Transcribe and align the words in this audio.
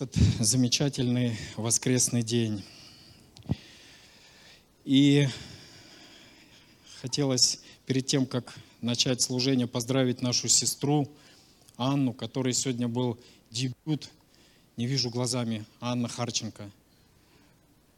этот 0.00 0.16
замечательный 0.38 1.36
воскресный 1.56 2.22
день. 2.22 2.64
И 4.86 5.28
хотелось 7.02 7.60
перед 7.84 8.06
тем, 8.06 8.24
как 8.24 8.54
начать 8.80 9.20
служение, 9.20 9.66
поздравить 9.66 10.22
нашу 10.22 10.48
сестру 10.48 11.06
Анну, 11.76 12.14
которой 12.14 12.54
сегодня 12.54 12.88
был 12.88 13.18
дебют. 13.50 14.08
Не 14.78 14.86
вижу 14.86 15.10
глазами 15.10 15.66
Анна 15.80 16.08
Харченко. 16.08 16.70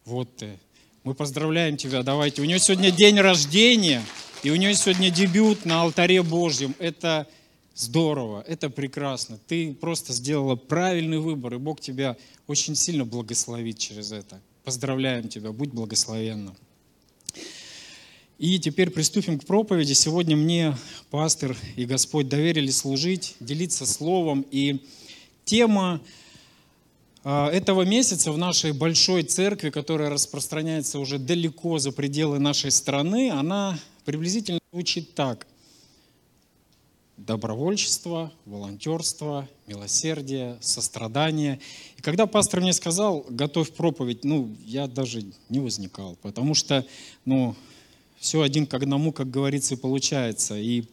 Вот 0.05 0.37
ты. 0.37 0.59
Мы 1.05 1.15
поздравляем 1.15 1.77
тебя, 1.77 2.03
давайте. 2.03 2.43
У 2.43 2.45
нее 2.45 2.59
сегодня 2.59 2.91
день 2.91 3.21
рождения, 3.21 4.03
и 4.43 4.51
у 4.51 4.57
нее 4.57 4.75
сегодня 4.75 5.09
дебют 5.09 5.65
на 5.65 5.83
алтаре 5.83 6.25
Божьем. 6.25 6.75
Это 6.81 7.29
Здорово, 7.75 8.45
это 8.47 8.69
прекрасно. 8.69 9.39
Ты 9.47 9.73
просто 9.73 10.13
сделала 10.13 10.57
правильный 10.57 11.19
выбор, 11.19 11.55
и 11.55 11.59
Бог 11.59 11.81
тебя 11.81 12.17
очень 12.47 12.75
сильно 12.75 13.05
благословит 13.05 13.79
через 13.79 14.13
это. 14.13 14.41
Поздравляем 14.65 15.29
тебя, 15.29 15.53
будь 15.53 15.71
благословенна. 15.71 16.55
И 18.39 18.59
теперь 18.59 18.91
приступим 18.91 19.39
к 19.39 19.47
проповеди. 19.47 19.95
Сегодня 19.95 20.37
мне 20.37 20.77
пастор 21.11 21.57
и 21.77 21.87
Господь 21.87 22.29
доверили 22.29 22.71
служить, 22.71 23.37
делиться 23.41 23.87
словом. 23.87 24.45
И 24.51 24.85
тема 25.45 26.01
а, 27.25 27.49
этого 27.51 27.83
месяца 27.83 28.33
в 28.33 28.39
нашей 28.39 28.73
большой 28.73 29.23
церкви, 29.23 29.71
которая 29.71 30.11
распространяется 30.11 30.99
уже 30.99 31.19
далеко 31.19 31.79
за 31.79 31.93
пределы 31.93 32.39
нашей 32.39 32.71
страны, 32.71 33.31
она 33.31 33.79
приблизительно 34.05 34.59
звучит 34.73 35.15
так 35.15 35.47
добровольчество, 37.17 38.33
волонтерство, 38.47 39.49
милосердие, 39.67 40.59
сострадание. 40.61 41.61
И 41.97 42.03
когда 42.03 42.27
пастор 42.27 42.61
мне 42.61 42.73
сказал, 42.73 43.25
готовь 43.29 43.73
проповедь, 43.73 44.25
ну, 44.25 44.55
я 44.65 44.87
даже 44.87 45.25
не 45.49 45.61
возникал, 45.61 46.17
потому 46.23 46.55
что, 46.55 46.87
ну, 47.25 47.55
все 48.19 48.43
один 48.43 48.67
к 48.67 48.75
одному, 48.75 49.13
как 49.13 49.31
говорится, 49.31 49.75
и 49.75 49.77
получается. 49.79 50.57
И 50.57 50.85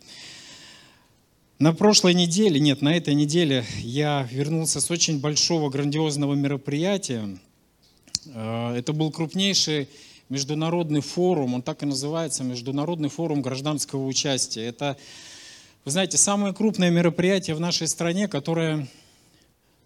на 1.60 1.74
прошлой 1.74 2.14
неделе, 2.14 2.60
нет, 2.60 2.82
на 2.82 2.96
этой 2.96 3.14
неделе 3.14 3.66
я 3.80 4.28
вернулся 4.32 4.82
с 4.82 4.90
очень 4.90 5.20
большого 5.20 5.70
грандиозного 5.70 6.34
мероприятия. 6.34 7.38
Э, 8.28 8.76
это 8.76 8.94
был 8.94 9.12
крупнейший 9.12 9.90
международный 10.30 11.02
форум, 11.02 11.56
он 11.56 11.62
так 11.62 11.84
и 11.84 11.86
называется, 11.86 12.44
Международный 12.44 13.10
форум 13.10 13.42
гражданского 13.42 14.06
участия. 14.06 14.66
Это 14.66 14.96
вы 15.86 15.92
знаете, 15.92 16.18
самое 16.18 16.54
крупное 16.54 16.90
мероприятие 16.90 17.56
в 17.56 17.60
нашей 17.60 17.88
стране, 17.88 18.28
которое, 18.28 18.88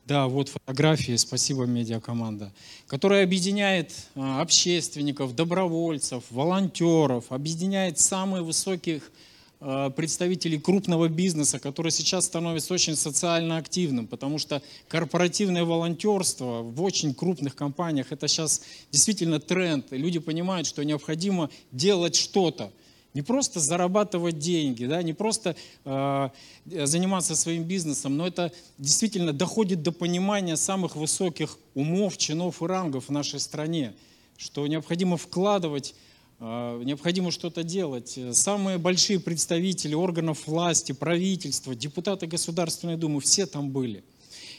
да, 0.06 0.28
вот 0.28 0.50
фотографии, 0.50 1.16
спасибо, 1.18 1.66
медиакоманда, 1.66 2.52
которое 2.88 3.24
объединяет 3.24 3.94
а, 4.16 4.42
общественников, 4.42 5.36
добровольцев, 5.36 6.24
волонтеров, 6.32 7.26
объединяет 7.30 8.00
самых 8.00 8.42
высоких 8.42 9.12
а, 9.60 9.92
представителей 9.92 10.60
крупного 10.60 11.10
бизнеса, 11.10 11.60
который 11.60 11.92
сейчас 11.92 12.26
становится 12.26 12.74
очень 12.74 12.96
социально 12.96 13.58
активным, 13.58 14.08
потому 14.08 14.40
что 14.40 14.64
корпоративное 14.88 15.64
волонтерство 15.64 16.64
в 16.64 16.82
очень 16.82 17.14
крупных 17.14 17.56
компаниях 17.56 18.12
это 18.12 18.28
сейчас 18.28 18.64
действительно 18.92 19.40
тренд, 19.40 19.94
и 19.94 19.98
люди 19.98 20.18
понимают, 20.18 20.66
что 20.66 20.84
необходимо 20.84 21.52
делать 21.72 22.16
что-то– 22.16 22.72
не 23.14 23.22
просто 23.22 23.60
зарабатывать 23.60 24.40
деньги, 24.40 24.86
да, 24.86 25.04
не 25.04 25.14
просто 25.14 25.56
э, 25.86 26.30
заниматься 26.66 27.36
своим 27.36 27.64
бизнесом, 27.64 28.18
но 28.18 28.28
это 28.28 28.52
действительно 28.78 29.34
доходит 29.34 29.84
до 29.84 29.92
понимания 29.92 30.58
самых 30.58 30.96
высоких 30.96 31.58
умов, 31.76 32.18
чинов 32.18 32.62
и 32.62 32.66
рангов 32.66 33.10
в 33.10 33.12
нашей 33.12 33.40
стране, 33.40 33.94
что 34.38 34.66
необходимо 34.66 35.18
вкладывать, 35.18 35.94
э, 36.40 36.82
необходимо 36.84 37.32
что-то 37.32 37.64
делать. 37.64 38.18
Самые 38.32 38.78
большие 38.78 39.20
представители 39.20 39.94
органов 39.94 40.48
власти, 40.48 40.92
правительства, 40.92 41.76
депутаты 41.76 42.26
Государственной 42.26 42.98
Думы, 42.98 43.22
все 43.22 43.46
там 43.46 43.70
были. 43.70 44.04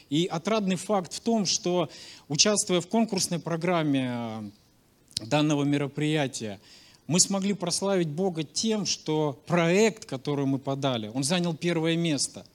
И 0.09 0.27
отрадный 0.27 0.75
факт 0.75 1.13
в 1.13 1.19
том, 1.19 1.45
что 1.45 1.89
участвуя 2.27 2.79
в 2.79 2.87
конкурсной 2.87 3.39
программе 3.39 4.09
э, 4.11 5.25
данного 5.25 5.63
мероприятия, 5.63 6.59
мы 7.07 7.19
смогли 7.19 7.53
прославить 7.53 8.07
Бога 8.07 8.43
тем, 8.43 8.85
что 8.85 9.39
проект, 9.45 10.05
который 10.05 10.45
мы 10.45 10.57
подали, 10.57 11.11
он 11.13 11.23
занял 11.23 11.53
первое 11.53 11.95
место. 11.95 12.45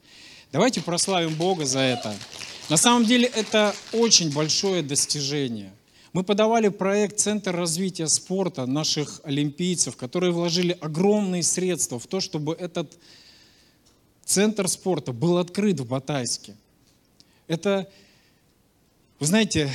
Давайте 0.52 0.80
прославим 0.80 1.34
Бога 1.34 1.64
за 1.64 1.80
это. 1.80 2.14
На 2.68 2.76
самом 2.76 3.04
деле 3.04 3.26
это 3.26 3.74
очень 3.92 4.32
большое 4.32 4.82
достижение. 4.82 5.72
Мы 6.12 6.24
подавали 6.24 6.68
проект 6.68 7.20
Центр 7.20 7.54
развития 7.54 8.08
спорта 8.08 8.66
наших 8.66 9.20
олимпийцев, 9.22 9.96
которые 9.96 10.32
вложили 10.32 10.76
огромные 10.80 11.44
средства 11.44 12.00
в 12.00 12.06
то, 12.08 12.18
чтобы 12.18 12.54
этот 12.54 12.98
центр 14.24 14.68
спорта 14.68 15.12
был 15.12 15.38
открыт 15.38 15.78
в 15.78 15.86
Батайске. 15.86 16.56
Это, 17.46 17.88
вы 19.20 19.26
знаете, 19.26 19.70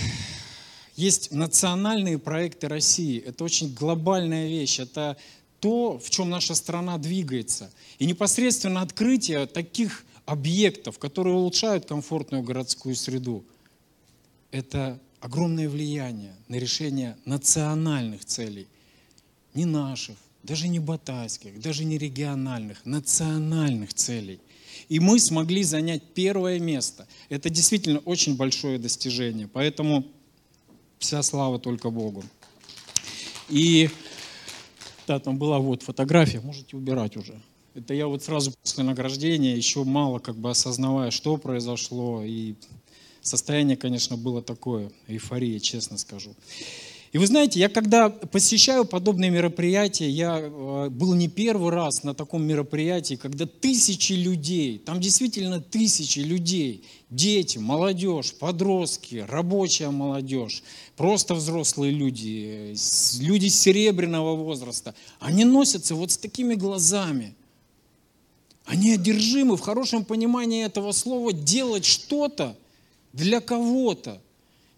есть 0.96 1.32
национальные 1.32 2.18
проекты 2.18 2.68
России. 2.68 3.20
Это 3.20 3.44
очень 3.44 3.74
глобальная 3.74 4.48
вещь. 4.48 4.80
Это 4.80 5.18
то, 5.60 6.00
в 6.00 6.10
чем 6.10 6.30
наша 6.30 6.56
страна 6.56 6.98
двигается. 6.98 7.72
И 8.00 8.06
непосредственно 8.06 8.82
открытие 8.82 9.46
таких 9.46 10.06
объектов, 10.26 10.98
которые 11.00 11.36
улучшают 11.36 11.86
комфортную 11.86 12.44
городскую 12.44 12.96
среду, 12.96 13.44
это 14.52 15.00
огромное 15.20 15.68
влияние 15.68 16.36
на 16.48 16.56
решение 16.56 17.18
национальных 17.26 18.26
целей. 18.26 18.68
Не 19.54 19.66
наших, 19.66 20.16
даже 20.44 20.68
не 20.68 20.80
батайских, 20.80 21.60
даже 21.60 21.84
не 21.84 21.98
региональных, 21.98 22.86
национальных 22.86 23.94
целей. 23.94 24.40
И 24.88 25.00
мы 25.00 25.20
смогли 25.20 25.64
занять 25.64 26.04
первое 26.14 26.60
место. 26.60 27.08
Это 27.30 27.50
действительно 27.50 28.00
очень 28.00 28.36
большое 28.36 28.78
достижение. 28.78 29.48
Поэтому 29.48 30.06
Вся 31.00 31.22
слава 31.24 31.60
только 31.60 31.90
Богу. 31.90 32.24
И 33.50 33.90
да, 35.08 35.20
там 35.20 35.38
была 35.38 35.60
вот 35.60 35.84
фотография, 35.84 36.40
можете 36.40 36.76
убирать 36.78 37.16
уже. 37.16 37.40
Это 37.76 37.94
я 37.94 38.08
вот 38.08 38.24
сразу 38.24 38.54
после 38.64 38.84
награждения, 38.84 39.56
еще 39.56 39.84
мало 39.84 40.20
как 40.20 40.36
бы 40.36 40.50
осознавая, 40.50 41.12
что 41.12 41.38
произошло. 41.38 42.24
И 42.24 42.56
состояние, 43.22 43.78
конечно, 43.78 44.18
было 44.18 44.42
такое, 44.42 44.92
эйфория, 45.08 45.60
честно 45.60 45.98
скажу. 45.98 46.36
И 47.16 47.18
вы 47.18 47.28
знаете, 47.28 47.62
я 47.62 47.70
когда 47.70 48.10
посещаю 48.10 48.84
подобные 48.84 49.32
мероприятия, 49.32 50.10
я 50.10 50.38
э, 50.38 50.90
был 50.90 51.14
не 51.14 51.30
первый 51.30 51.72
раз 51.72 52.04
на 52.04 52.14
таком 52.14 52.44
мероприятии, 52.44 53.16
когда 53.16 53.46
тысячи 53.46 54.12
людей, 54.12 54.80
там 54.80 55.00
действительно 55.00 55.62
тысячи 55.62 56.20
людей, 56.20 56.84
дети, 57.10 57.58
молодежь, 57.58 58.34
подростки, 58.34 59.24
рабочая 59.30 59.92
молодежь, 59.92 60.62
просто 60.98 61.36
взрослые 61.36 61.94
люди, 61.94 62.76
люди 63.22 63.48
серебряного 63.48 64.36
возраста, 64.36 64.94
они 65.22 65.46
носятся 65.46 65.96
вот 65.96 66.12
с 66.12 66.18
такими 66.18 66.56
глазами. 66.56 67.34
Они 68.66 68.92
одержимы 68.92 69.56
в 69.56 69.62
хорошем 69.62 70.04
понимании 70.04 70.66
этого 70.66 70.92
слова 70.92 71.32
делать 71.32 71.86
что-то 71.86 72.58
для 73.14 73.40
кого-то 73.40 74.20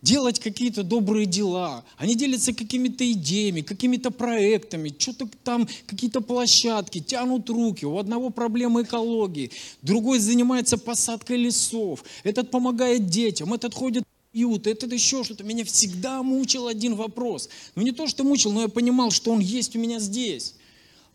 делать 0.08 0.40
какие-то 0.40 0.84
добрые 0.84 1.26
дела, 1.26 1.84
они 1.98 2.16
делятся 2.16 2.54
какими-то 2.54 3.12
идеями, 3.12 3.60
какими-то 3.60 4.10
проектами, 4.10 4.96
что-то 4.98 5.28
там, 5.44 5.68
какие-то 5.86 6.22
площадки, 6.22 7.00
тянут 7.02 7.50
руки. 7.50 7.86
У 7.86 7.98
одного 7.98 8.30
проблема 8.30 8.84
экологии, 8.84 9.52
другой 9.82 10.20
занимается 10.20 10.78
посадкой 10.78 11.38
лесов, 11.38 12.06
этот 12.24 12.52
помогает 12.52 13.08
детям, 13.08 13.54
этот 13.54 13.74
ходит 13.74 14.06
уют, 14.34 14.68
этот 14.68 14.94
еще 14.94 15.26
что-то. 15.26 15.44
Меня 15.44 15.66
всегда 15.66 16.24
мучил 16.24 16.68
один 16.68 16.96
вопрос. 16.96 17.50
Ну 17.76 17.82
не 17.82 17.92
то, 17.92 18.08
что 18.08 18.24
мучил, 18.24 18.54
но 18.54 18.62
я 18.62 18.68
понимал, 18.70 19.12
что 19.12 19.32
он 19.32 19.40
есть 19.40 19.76
у 19.76 19.80
меня 19.80 20.00
здесь. 20.00 20.54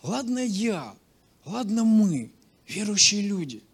Ладно 0.03 0.41
я, 0.41 0.95
ладно 1.47 1.85
мы, 1.85 2.31
верующие 2.67 3.23
люди– 3.23 3.62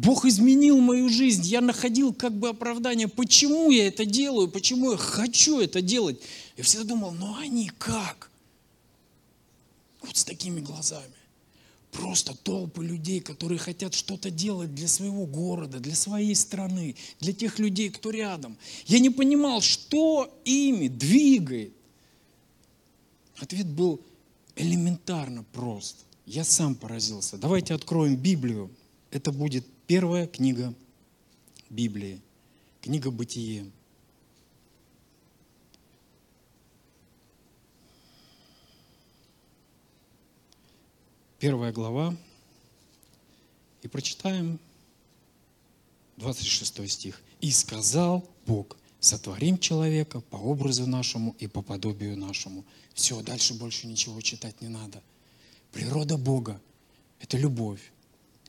Бог 0.00 0.24
изменил 0.24 0.78
мою 0.78 1.10
жизнь. 1.10 1.42
Я 1.42 1.60
находил 1.60 2.14
как 2.14 2.32
бы 2.32 2.48
оправдание, 2.48 3.06
почему 3.06 3.70
я 3.70 3.86
это 3.86 4.06
делаю, 4.06 4.48
почему 4.48 4.92
я 4.92 4.96
хочу 4.96 5.60
это 5.60 5.82
делать. 5.82 6.18
Я 6.56 6.64
всегда 6.64 6.84
думал, 6.84 7.12
ну 7.12 7.36
они 7.36 7.70
как? 7.76 8.30
Вот 10.00 10.16
с 10.16 10.24
такими 10.24 10.60
глазами. 10.60 11.12
Просто 11.92 12.34
толпы 12.34 12.82
людей, 12.82 13.20
которые 13.20 13.58
хотят 13.58 13.92
что-то 13.92 14.30
делать 14.30 14.74
для 14.74 14.88
своего 14.88 15.26
города, 15.26 15.80
для 15.80 15.94
своей 15.94 16.34
страны, 16.34 16.96
для 17.18 17.34
тех 17.34 17.58
людей, 17.58 17.90
кто 17.90 18.08
рядом. 18.08 18.56
Я 18.86 19.00
не 19.00 19.10
понимал, 19.10 19.60
что 19.60 20.34
ими 20.46 20.88
двигает. 20.88 21.74
Ответ 23.36 23.66
был 23.66 24.00
элементарно 24.56 25.44
прост. 25.52 25.96
Я 26.24 26.44
сам 26.44 26.74
поразился. 26.74 27.36
Давайте 27.36 27.74
откроем 27.74 28.16
Библию. 28.16 28.70
Это 29.10 29.30
будет 29.30 29.66
Первая 29.90 30.28
книга 30.28 30.72
Библии, 31.68 32.20
книга 32.80 33.10
Бытие. 33.10 33.68
Первая 41.40 41.72
глава, 41.72 42.16
и 43.82 43.88
прочитаем 43.88 44.60
26 46.18 46.88
стих. 46.88 47.20
«И 47.40 47.50
сказал 47.50 48.30
Бог, 48.46 48.76
сотворим 49.00 49.58
человека 49.58 50.20
по 50.20 50.36
образу 50.36 50.86
нашему 50.86 51.34
и 51.40 51.48
по 51.48 51.62
подобию 51.62 52.16
нашему». 52.16 52.64
Все, 52.94 53.20
дальше 53.22 53.54
больше 53.54 53.88
ничего 53.88 54.20
читать 54.20 54.60
не 54.60 54.68
надо. 54.68 55.02
Природа 55.72 56.16
Бога– 56.16 56.60
это 57.18 57.36
любовь, 57.36 57.90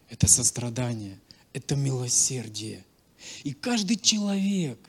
это 0.08 0.28
сострадание– 0.28 1.20
это 1.54 1.76
милосердие. 1.76 2.86
И 3.44 3.54
каждый 3.54 3.98
человек, 3.98 4.80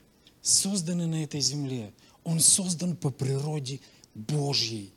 созданный 0.40 1.06
на 1.06 1.24
этой 1.24 1.40
земле, 1.40 1.92
он 2.24 2.40
создан 2.40 2.96
по 2.96 3.10
природе 3.10 3.80
Божьей. 4.14 4.90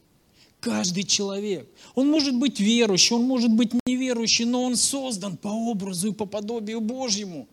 Каждый 0.60 1.04
человек. 1.04 1.70
Он 1.94 2.10
может 2.10 2.36
быть 2.36 2.60
верующий, 2.60 3.16
он 3.16 3.24
может 3.24 3.52
быть 3.52 3.72
неверующий, 3.86 4.46
но 4.46 4.64
он 4.64 4.76
создан 4.76 5.38
по 5.38 5.50
образу 5.50 6.10
и 6.10 6.14
по 6.14 6.26
подобию 6.26 6.82
Божьему. 6.82 7.48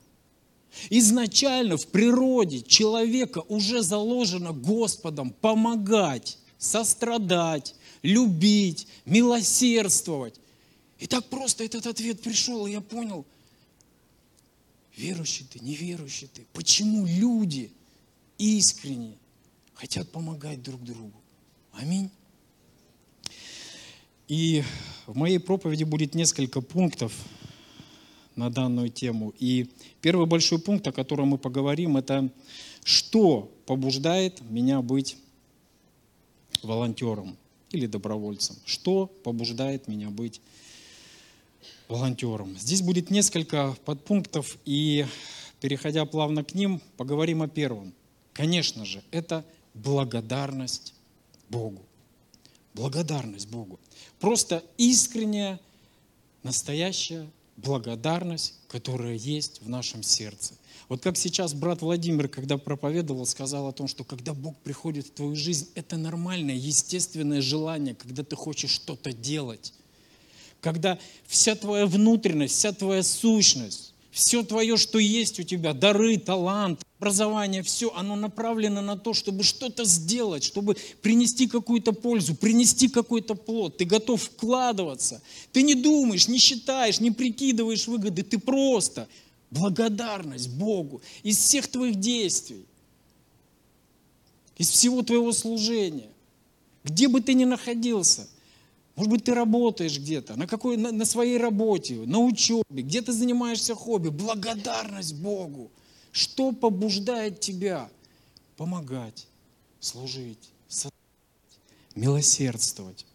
Изначально 0.88 1.76
в 1.76 1.87
природе 1.88 2.62
человека 2.62 3.43
уже 3.49 3.82
заложено 3.82 4.53
Господом 4.53 5.31
помогать, 5.31 6.38
сострадать, 6.56 7.75
любить, 8.03 8.87
милосердствовать. 9.05 10.37
И 10.99 11.06
так 11.06 11.26
просто 11.26 11.65
этот 11.65 11.87
ответ 11.87 12.23
пришел, 12.23 12.67
и 12.67 12.73
я 12.73 12.81
понял, 12.81 13.26
верующий 14.97 15.47
ты, 15.47 15.59
неверующий 15.61 16.27
ты, 16.27 16.47
почему 16.53 17.06
люди 17.06 17.73
искренне 18.39 19.17
хотят 19.75 20.11
помогать 20.11 20.62
друг 20.62 20.83
другу. 20.83 21.21
Аминь. 21.73 22.11
И 24.29 24.62
в 25.06 25.17
моей 25.17 25.39
проповеди 25.39 25.85
будет 25.85 26.15
несколько 26.15 26.61
пунктов 26.61 27.12
на 28.37 28.50
данную 28.50 28.89
тему. 28.89 29.35
И 29.39 29.69
первый 30.00 30.27
большой 30.27 30.59
пункт, 30.59 30.87
о 30.87 30.93
котором 30.93 31.29
мы 31.29 31.39
поговорим, 31.39 31.97
это 31.97 32.31
что 32.85 33.53
побуждает 33.67 34.41
меня 34.50 34.81
быть 34.81 35.17
волонтером 36.62 37.37
или 37.71 37.87
добровольцем? 37.87 38.56
Что 38.65 39.06
побуждает 39.06 39.89
меня 39.89 40.11
быть? 40.11 40.41
Здесь 42.59 42.82
будет 42.82 43.11
несколько 43.11 43.76
подпунктов, 43.85 44.56
и 44.64 45.06
переходя 45.61 46.05
плавно 46.05 46.44
к 46.44 46.55
ним, 46.55 46.81
поговорим 46.97 47.43
о 47.43 47.49
первом. 47.49 47.93
Конечно 48.32 48.85
же, 48.85 49.03
это 49.11 49.44
благодарность 49.75 50.94
Богу. 51.49 51.82
Благодарность 52.75 53.49
Богу. 53.49 53.79
Просто 54.19 54.64
искренняя, 54.79 55.61
настоящая 56.43 57.29
благодарность, 57.56 58.55
которая 58.69 59.15
есть 59.15 59.61
в 59.62 59.69
нашем 59.69 60.03
сердце. 60.03 60.55
Вот 60.88 61.03
как 61.03 61.17
сейчас 61.17 61.55
брат 61.55 61.82
Владимир, 61.82 62.29
когда 62.29 62.58
проповедовал, 62.58 63.25
сказал 63.26 63.69
о 63.69 63.73
том, 63.73 63.88
что 63.88 64.05
когда 64.05 64.35
Бог 64.35 64.56
приходит 64.58 65.06
в 65.06 65.11
твою 65.12 65.37
жизнь, 65.37 65.69
это 65.75 65.97
нормальное, 65.97 66.55
естественное 66.55 67.41
желание, 67.41 67.94
когда 67.94 68.25
ты 68.25 68.37
хочешь 68.37 68.70
что-то 68.70 69.12
делать. 69.12 69.73
Когда 70.62 70.97
вся 71.26 71.56
твоя 71.56 71.87
внутренность, 71.87 72.55
вся 72.55 72.73
твоя 72.73 73.03
сущность, 73.03 73.93
все 74.12 74.44
твое, 74.44 74.76
что 74.76 75.00
есть 75.00 75.41
у 75.41 75.43
тебя, 75.43 75.73
дары, 75.73 76.19
талант, 76.19 76.82
образование, 76.99 77.64
все, 77.64 77.93
оно 77.97 78.14
направлено 78.14 78.81
на 78.81 78.97
то, 78.97 79.12
чтобы 79.12 79.43
что-то 79.43 79.85
сделать, 79.85 80.44
чтобы 80.44 80.76
принести 81.00 81.49
какую-то 81.49 81.93
пользу, 81.93 82.37
принести 82.37 82.88
какой-то 82.88 83.35
плод. 83.35 83.79
Ты 83.79 83.87
готов 83.87 84.23
вкладываться. 84.23 85.20
Ты 85.50 85.62
не 85.62 85.75
думаешь, 85.75 86.29
не 86.29 86.38
считаешь, 86.38 87.00
не 87.00 87.11
прикидываешь 87.11 87.88
выгоды. 87.88 88.23
Ты 88.23 88.38
просто 88.38 89.08
благодарность 89.50 90.50
Богу 90.50 91.03
из 91.25 91.38
всех 91.38 91.67
твоих 91.67 91.97
действий, 91.97 92.65
из 94.56 94.69
всего 94.69 95.03
твоего 95.03 95.32
служения. 95.32 96.11
Где 96.85 97.08
бы 97.08 97.20
ты 97.20 97.35
ни 97.35 97.47
находился, 97.47 98.29
может 98.97 99.11
быть, 99.11 99.25
ты 99.25 99.35
работаешь 99.35 99.99
где-то, 99.99 100.37
на, 100.37 100.47
какой, 100.47 100.77
на, 100.77 100.93
на 100.93 101.05
своей 101.05 101.39
работе, 101.39 101.94
на 101.94 102.19
учебе, 102.19 102.83
где 102.83 103.00
ты 103.00 103.12
занимаешься 103.12 103.75
хобби. 103.75 104.09
Благодарность 104.09 105.15
Богу– 105.15 105.71
что 106.12 106.53
побуждает 106.53 107.41
тебя 107.41 107.91
помогать, 108.56 109.27
служить, 109.81 110.50
милосердствовать? 111.94 113.06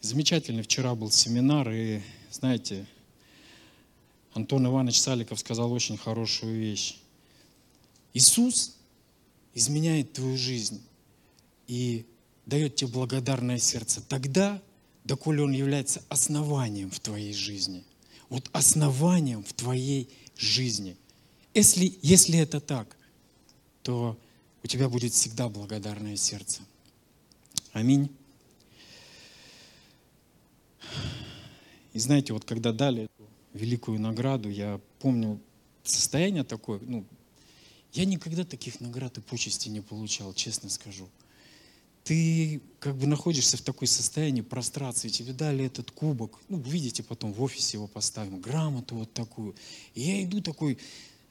Замечательный 0.00 0.62
вчера 0.62 0.94
был 0.96 1.10
семинар, 1.10 1.70
и 1.70 2.02
знаете, 2.30 2.86
Антон 4.34 4.66
Иванович 4.66 5.00
Саликов 5.00 5.38
сказал 5.38 5.72
очень 5.72 5.96
хорошую 5.96 6.58
вещь. 6.58 6.98
Иисус 8.12 8.76
изменяет 9.54 10.12
твою 10.12 10.36
жизнь 10.36 10.82
и 11.68 12.04
дает 12.46 12.76
тебе 12.76 12.90
благодарное 12.90 13.58
сердце 13.58 14.00
тогда, 14.00 14.62
доколе 15.04 15.42
Он 15.42 15.52
является 15.52 16.02
основанием 16.08 16.90
в 16.90 17.00
твоей 17.00 17.34
жизни. 17.34 17.84
Вот 18.28 18.48
основанием 18.52 19.44
в 19.44 19.52
твоей 19.52 20.08
жизни. 20.36 20.96
Если, 21.54 21.98
если 22.02 22.38
это 22.38 22.60
так, 22.60 22.96
то 23.82 24.18
у 24.62 24.66
тебя 24.66 24.88
будет 24.88 25.12
всегда 25.12 25.48
благодарное 25.48 26.16
сердце. 26.16 26.62
Аминь. 27.72 28.10
И 31.92 31.98
знаете, 31.98 32.32
вот 32.32 32.44
когда 32.44 32.72
дали 32.72 33.04
эту 33.04 33.28
великую 33.54 34.00
награду, 34.00 34.50
я 34.50 34.80
помню 34.98 35.40
состояние 35.82 36.44
такое, 36.44 36.78
ну, 36.80 37.04
я 37.92 38.04
никогда 38.04 38.44
таких 38.44 38.80
наград 38.80 39.16
и 39.18 39.20
почести 39.20 39.68
не 39.68 39.80
получал, 39.80 40.34
честно 40.34 40.68
скажу 40.68 41.08
ты 42.06 42.60
как 42.78 42.96
бы 42.96 43.08
находишься 43.08 43.56
в 43.56 43.62
такой 43.62 43.88
состоянии 43.88 44.40
прострации, 44.40 45.08
тебе 45.08 45.32
дали 45.32 45.64
этот 45.64 45.90
кубок, 45.90 46.38
ну, 46.48 46.58
увидите 46.58 47.02
потом 47.02 47.32
в 47.32 47.42
офисе 47.42 47.78
его 47.78 47.88
поставим, 47.88 48.40
грамоту 48.40 48.94
вот 48.94 49.12
такую. 49.12 49.56
И 49.94 50.02
я 50.02 50.22
иду 50.22 50.40
такой, 50.40 50.78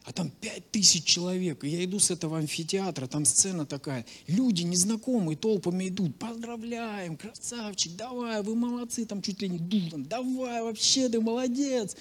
а 0.04 0.12
там 0.12 0.30
пять 0.30 0.70
тысяч 0.72 1.06
человек, 1.06 1.64
и 1.64 1.70
я 1.70 1.86
иду 1.86 2.00
с 2.00 2.12
этого 2.12 2.40
амфитеатра, 2.40 3.08
там 3.08 3.24
сцена 3.24 3.66
такая, 3.66 4.06
люди 4.28 4.64
незнакомые 4.64 5.38
толпами 5.38 5.88
идут, 5.88 6.20
поздравляем, 6.20 7.16
красавчик, 7.16 7.96
давай, 7.96 8.44
вы 8.44 8.54
молодцы, 8.56 9.06
там 9.06 9.22
чуть 9.22 9.42
ли 9.42 9.48
не 9.48 9.60
дудом, 9.60 10.04
давай, 10.04 10.62
вообще 10.62 11.08
ты 11.08 11.22
молодец. 11.22 11.96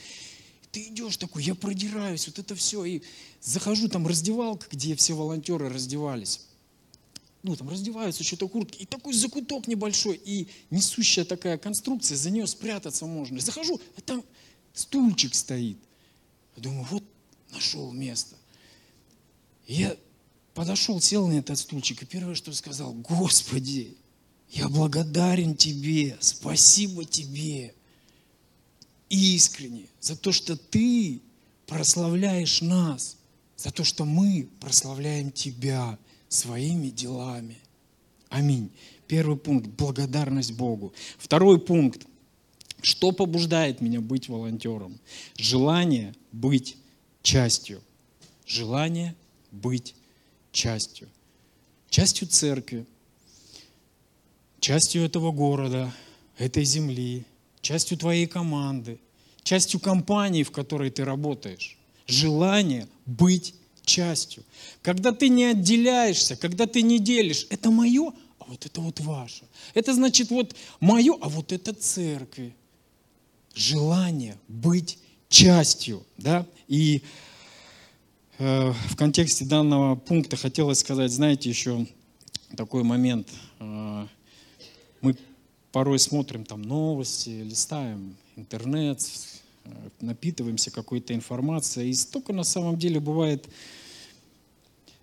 Ты 0.73 0.89
идешь 0.89 1.17
такой, 1.17 1.45
я 1.45 1.55
продираюсь, 1.55 2.27
вот 2.27 2.41
это 2.41 2.57
все, 2.57 2.85
и 2.85 3.03
захожу 3.41 3.89
там 3.89 4.05
раздевалка, 4.09 4.67
где 4.73 4.97
все 4.97 5.15
волонтеры 5.15 5.69
раздевались 5.69 6.41
ну, 7.45 7.55
там 7.57 7.69
раздеваются, 7.69 8.25
что-то 8.25 8.49
куртки, 8.49 8.79
и 8.83 8.87
такой 8.87 9.13
закуток 9.13 9.69
небольшой, 9.69 10.19
и 10.25 10.49
несущая 10.71 11.27
такая 11.27 11.59
конструкция, 11.59 12.17
за 12.17 12.31
нее 12.31 12.47
спрятаться 12.47 13.05
можно. 13.05 13.39
захожу, 13.39 13.81
а 13.97 14.01
там 14.01 14.25
стульчик 14.73 15.35
стоит. 15.35 15.77
Я 16.57 16.63
думаю, 16.63 16.87
вот 16.91 17.05
нашел 17.53 17.93
место. 17.93 18.35
Я 19.67 19.95
подошел, 20.55 21.01
сел 21.03 21.29
на 21.29 21.35
этот 21.35 21.59
стульчик, 21.59 22.03
и 22.03 22.07
первое, 22.07 22.35
что 22.35 22.51
сказал, 22.55 22.95
Господи, 22.95 23.95
я 24.51 24.71
благодарен 24.71 25.55
Тебе, 25.55 26.17
спасибо 26.21 27.05
Тебе 27.05 27.75
искренне 29.11 29.87
за 30.01 30.17
то, 30.17 30.33
что 30.33 30.57
Ты 30.57 31.21
прославляешь 31.67 32.63
нас, 32.63 33.19
за 33.59 33.71
то, 33.71 33.85
что 33.85 34.07
мы 34.07 34.49
прославляем 34.61 35.31
Тебя 35.31 35.99
своими 36.35 36.89
делами. 36.89 37.59
Аминь. 38.29 38.71
Первый 39.07 39.37
пункт– 39.37 39.69
благодарность 39.79 40.53
Богу. 40.53 40.93
Второй 41.19 41.61
пункт– 41.61 42.07
что 42.85 43.13
побуждает 43.13 43.81
меня 43.81 44.03
быть 44.03 44.29
волонтером? 44.29 45.01
Желание 45.39 46.15
быть 46.33 46.77
частью. 47.23 47.81
Желание 48.47 49.15
быть 49.51 49.95
частью. 50.53 51.09
Частью 51.89 52.29
церкви, 52.29 52.85
частью 54.61 55.03
этого 55.03 55.33
города, 55.33 55.95
этой 56.37 56.65
земли, 56.65 57.25
частью 57.63 57.97
твоей 57.97 58.27
команды, 58.27 59.01
частью 59.45 59.81
компании, 59.81 60.43
в 60.43 60.51
которой 60.51 60.91
ты 60.91 61.07
работаешь. 61.07 61.79
Желание 62.07 62.87
быть 63.07 63.55
частью. 63.85 64.45
Когда 64.83 65.13
ты 65.13 65.29
не 65.29 65.45
отделяешься, 65.45 66.37
когда 66.37 66.67
ты 66.67 66.83
не 66.83 66.99
делишь, 66.99 67.47
это 67.51 67.71
мое, 67.71 68.13
а 68.39 68.45
вот 68.47 68.67
это 68.67 68.81
вот 68.81 69.01
ваше. 69.01 69.45
Это 69.75 69.95
значит 69.95 70.31
вот 70.31 70.55
мое, 70.81 71.17
а 71.21 71.29
вот 71.29 71.53
это 71.53 71.73
церкви. 71.73 72.55
Желание 73.55 74.37
быть 74.49 74.99
частью. 75.29 76.05
Да? 76.17 76.47
И 76.69 77.03
э, 78.39 78.73
в 78.91 78.97
контексте 78.97 79.45
данного 79.45 79.97
пункта 79.97 80.37
хотелось 80.37 80.81
сказать, 80.81 81.11
знаете, 81.11 81.49
еще 81.49 81.87
такой 82.57 82.83
момент. 82.83 83.29
Э, 83.61 84.07
мы 85.01 85.17
порой 85.73 85.99
смотрим 85.99 86.45
там 86.45 86.63
новости, 86.63 87.31
листаем 87.31 88.17
интернет, 88.37 89.01
напитываемся 90.01 90.71
какой-то 90.71 91.15
информацией, 91.15 91.91
и 91.91 91.95
столько 91.95 92.33
на 92.33 92.45
самом 92.45 92.79
деле 92.79 93.01
бывает, 93.01 93.49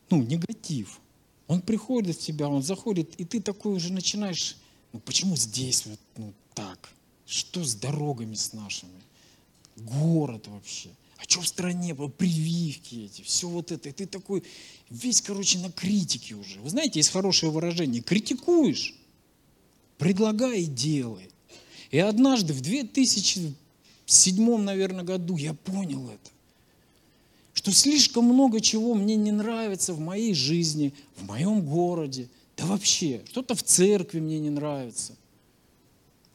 ну, 0.09 0.21
негатив. 0.21 0.99
Он 1.47 1.61
приходит 1.61 2.15
в 2.15 2.19
тебя, 2.19 2.47
он 2.47 2.63
заходит, 2.63 3.15
и 3.19 3.25
ты 3.25 3.41
такой 3.41 3.73
уже 3.73 3.91
начинаешь, 3.91 4.57
ну, 4.93 4.99
почему 4.99 5.35
здесь 5.35 5.85
вот 5.85 5.99
ну, 6.17 6.33
так? 6.53 6.93
Что 7.25 7.63
с 7.63 7.75
дорогами 7.75 8.35
с 8.35 8.53
нашими? 8.53 9.01
Город 9.77 10.47
вообще. 10.47 10.89
А 11.17 11.23
что 11.23 11.41
в 11.41 11.47
стране? 11.47 11.95
Прививки 11.95 13.05
эти, 13.05 13.21
все 13.21 13.47
вот 13.47 13.71
это. 13.71 13.89
И 13.89 13.91
ты 13.91 14.05
такой 14.05 14.43
весь, 14.89 15.21
короче, 15.21 15.59
на 15.59 15.71
критике 15.71 16.35
уже. 16.35 16.59
Вы 16.59 16.69
знаете, 16.69 16.99
есть 16.99 17.09
хорошее 17.09 17.51
выражение. 17.51 18.01
Критикуешь, 18.01 18.95
предлагай 19.97 20.61
и 20.61 20.65
делай. 20.65 21.29
И 21.91 21.99
однажды 21.99 22.53
в 22.53 22.61
2007, 24.11 24.57
наверное, 24.57 25.05
году 25.05 25.37
я 25.37 25.53
понял 25.53 26.09
это. 26.09 26.31
Что 27.53 27.71
слишком 27.71 28.25
много 28.25 28.59
чего 28.59 28.93
мне 28.93 29.15
не 29.15 29.31
нравится 29.31 29.93
в 29.93 29.99
моей 29.99 30.33
жизни, 30.33 30.93
в 31.15 31.25
моем 31.25 31.61
городе, 31.61 32.27
да 32.57 32.65
вообще, 32.65 33.21
что-то 33.29 33.55
в 33.55 33.63
церкви 33.63 34.19
мне 34.19 34.39
не 34.39 34.49
нравится. 34.49 35.13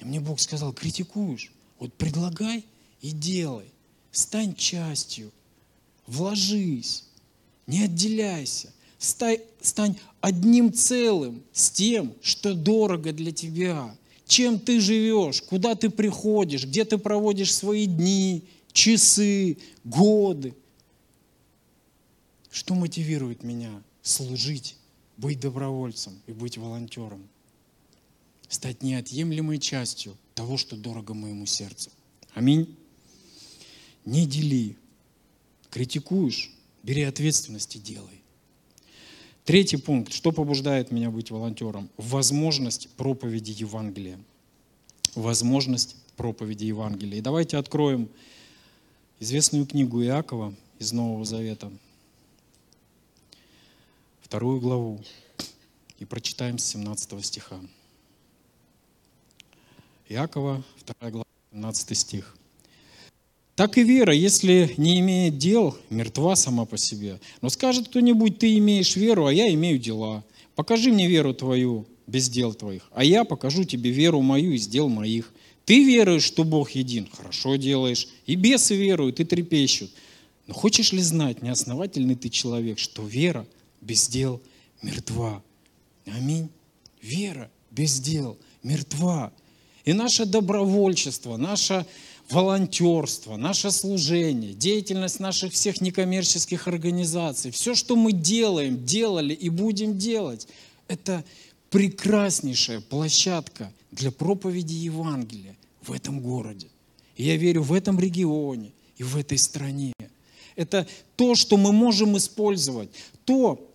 И 0.01 0.05
мне 0.05 0.21
Бог 0.21 0.41
сказал, 0.41 0.73
критикуешь, 0.73 1.53
вот 1.79 1.93
предлагай 1.95 2.65
и 3.03 3.11
делай. 3.11 3.71
Стань 4.11 4.55
частью, 4.55 5.31
вложись, 6.07 7.05
не 7.67 7.83
отделяйся. 7.83 8.73
Стань, 8.99 9.41
стань 9.61 9.99
одним 10.23 10.73
целым 10.73 11.43
с 11.53 11.71
тем, 11.71 12.15
что 12.23 12.55
дорого 12.55 13.13
для 13.13 13.33
тебя. 13.33 13.95
Чем 14.27 14.59
ты 14.59 14.81
живешь, 14.81 15.41
куда 15.43 15.75
ты 15.75 15.89
приходишь, 15.89 16.65
где 16.65 16.85
ты 16.85 16.99
проводишь 16.99 17.55
свои 17.55 17.87
дни, 17.87 18.45
часы, 18.73 19.59
годы. 19.85 20.55
Что 22.51 22.75
мотивирует 22.75 23.43
меня 23.45 23.83
служить, 24.03 24.77
быть 25.17 25.41
добровольцем 25.41 26.21
и 26.27 26.33
быть 26.33 26.59
волонтером? 26.59 27.29
Стать 28.49 28.83
неотъемлемой 28.83 29.59
частью 29.59 30.17
того, 30.35 30.57
что 30.57 30.77
дорого 30.77 31.15
моему 31.15 31.47
сердцу. 31.47 31.91
Аминь 32.35 32.77
не 34.07 34.27
дели. 34.27 34.77
Критикуешь, 35.71 36.53
бери 36.83 37.03
ответственность 37.03 37.77
и 37.77 37.79
делай. 37.79 38.23
Третий 39.47 39.77
пункт. 39.77 40.13
Что 40.13 40.33
побуждает 40.33 40.91
меня 40.91 41.09
быть 41.09 41.31
волонтером? 41.31 41.89
Возможность 41.97 42.89
проповеди 42.97 43.53
Евангелия. 43.53 44.19
Возможность 45.15 45.95
проповеди 46.17 46.65
Евангелия. 46.65 47.19
И 47.19 47.21
давайте 47.21 47.57
откроем 47.57 48.09
известную 49.21 49.65
книгу 49.65 50.03
Иакова 50.03 50.53
из 50.81 50.91
Нового 50.91 51.25
Завета, 51.25 51.71
вторую 54.21 54.61
главу, 54.61 55.01
и 56.01 56.05
прочитаем 56.05 56.59
с 56.59 56.65
17 56.65 57.25
стиха. 57.25 57.61
Иакова, 60.09 60.65
2 60.99 61.11
глава, 61.13 61.27
17 61.53 61.97
стих. 61.97 62.37
Так 63.57 63.79
и 63.79 63.83
вера, 63.83 64.13
если 64.13 64.75
не 64.77 65.01
имеет 65.01 65.39
дел, 65.39 65.77
мертва 65.89 66.37
сама 66.37 66.67
по 66.67 66.77
себе. 66.77 67.19
Но 67.41 67.49
скажет 67.49 67.89
кто-нибудь, 67.89 68.39
ты 68.39 68.59
имеешь 68.59 68.97
веру, 68.97 69.25
а 69.25 69.33
я 69.33 69.53
имею 69.55 69.79
дела. 69.79 70.25
Покажи 70.55 70.93
мне 70.93 71.09
веру 71.09 71.33
твою 71.33 71.87
без 72.07 72.29
дел 72.29 72.53
твоих, 72.53 72.89
а 72.93 73.03
я 73.03 73.25
покажу 73.25 73.65
тебе 73.65 73.91
веру 73.91 74.21
мою 74.21 74.53
из 74.53 74.67
дел 74.69 74.91
моих. 74.91 75.33
Ты 75.65 75.83
веруешь, 75.85 76.23
что 76.23 76.45
Бог 76.45 76.73
един, 76.73 77.09
хорошо 77.11 77.57
делаешь, 77.57 78.09
и 78.27 78.37
бесы 78.37 78.77
веруют, 78.77 79.21
и 79.21 79.25
трепещут. 79.25 79.91
Но 80.47 80.53
хочешь 80.53 80.93
ли 80.93 81.01
знать, 81.01 81.43
неосновательный 81.43 82.15
ты 82.15 82.29
человек, 82.29 82.79
что 82.79 83.05
вера 83.07 83.47
без 83.81 84.07
дел 84.07 84.41
мертва? 84.83 85.43
Аминь. 86.05 86.51
Вера 87.01 87.51
без 87.71 88.01
дел 88.01 88.37
мертва. 88.63 89.33
И 89.87 89.95
наше 89.95 90.27
добровольчество, 90.27 91.37
наша 91.37 91.87
волонтерство, 92.31 93.37
наше 93.37 93.71
служение, 93.71 94.53
деятельность 94.53 95.21
наших 95.21 95.53
всех 95.53 95.81
некоммерческих 95.81 96.67
организаций, 96.69 97.51
все, 97.51 97.75
что 97.75 97.97
мы 97.97 98.13
делаем, 98.13 98.85
делали 98.85 99.35
и 99.35 99.49
будем 99.49 99.99
делать, 99.99 100.49
это 100.89 101.25
прекраснейшая 101.71 102.81
площадка 102.81 103.73
для 103.93 104.11
проповеди 104.11 104.75
Евангелия 104.75 105.57
в 105.83 105.93
этом 105.93 106.21
городе. 106.21 106.69
И 107.17 107.25
я 107.25 107.37
верю 107.37 107.63
в 107.63 107.73
этом 107.73 107.99
регионе 107.99 108.73
и 108.97 109.03
в 109.03 109.17
этой 109.17 109.39
стране. 109.39 109.93
Это 110.55 110.87
то, 111.17 111.35
что 111.35 111.57
мы 111.57 111.73
можем 111.73 112.17
использовать, 112.17 112.89
то, 113.25 113.71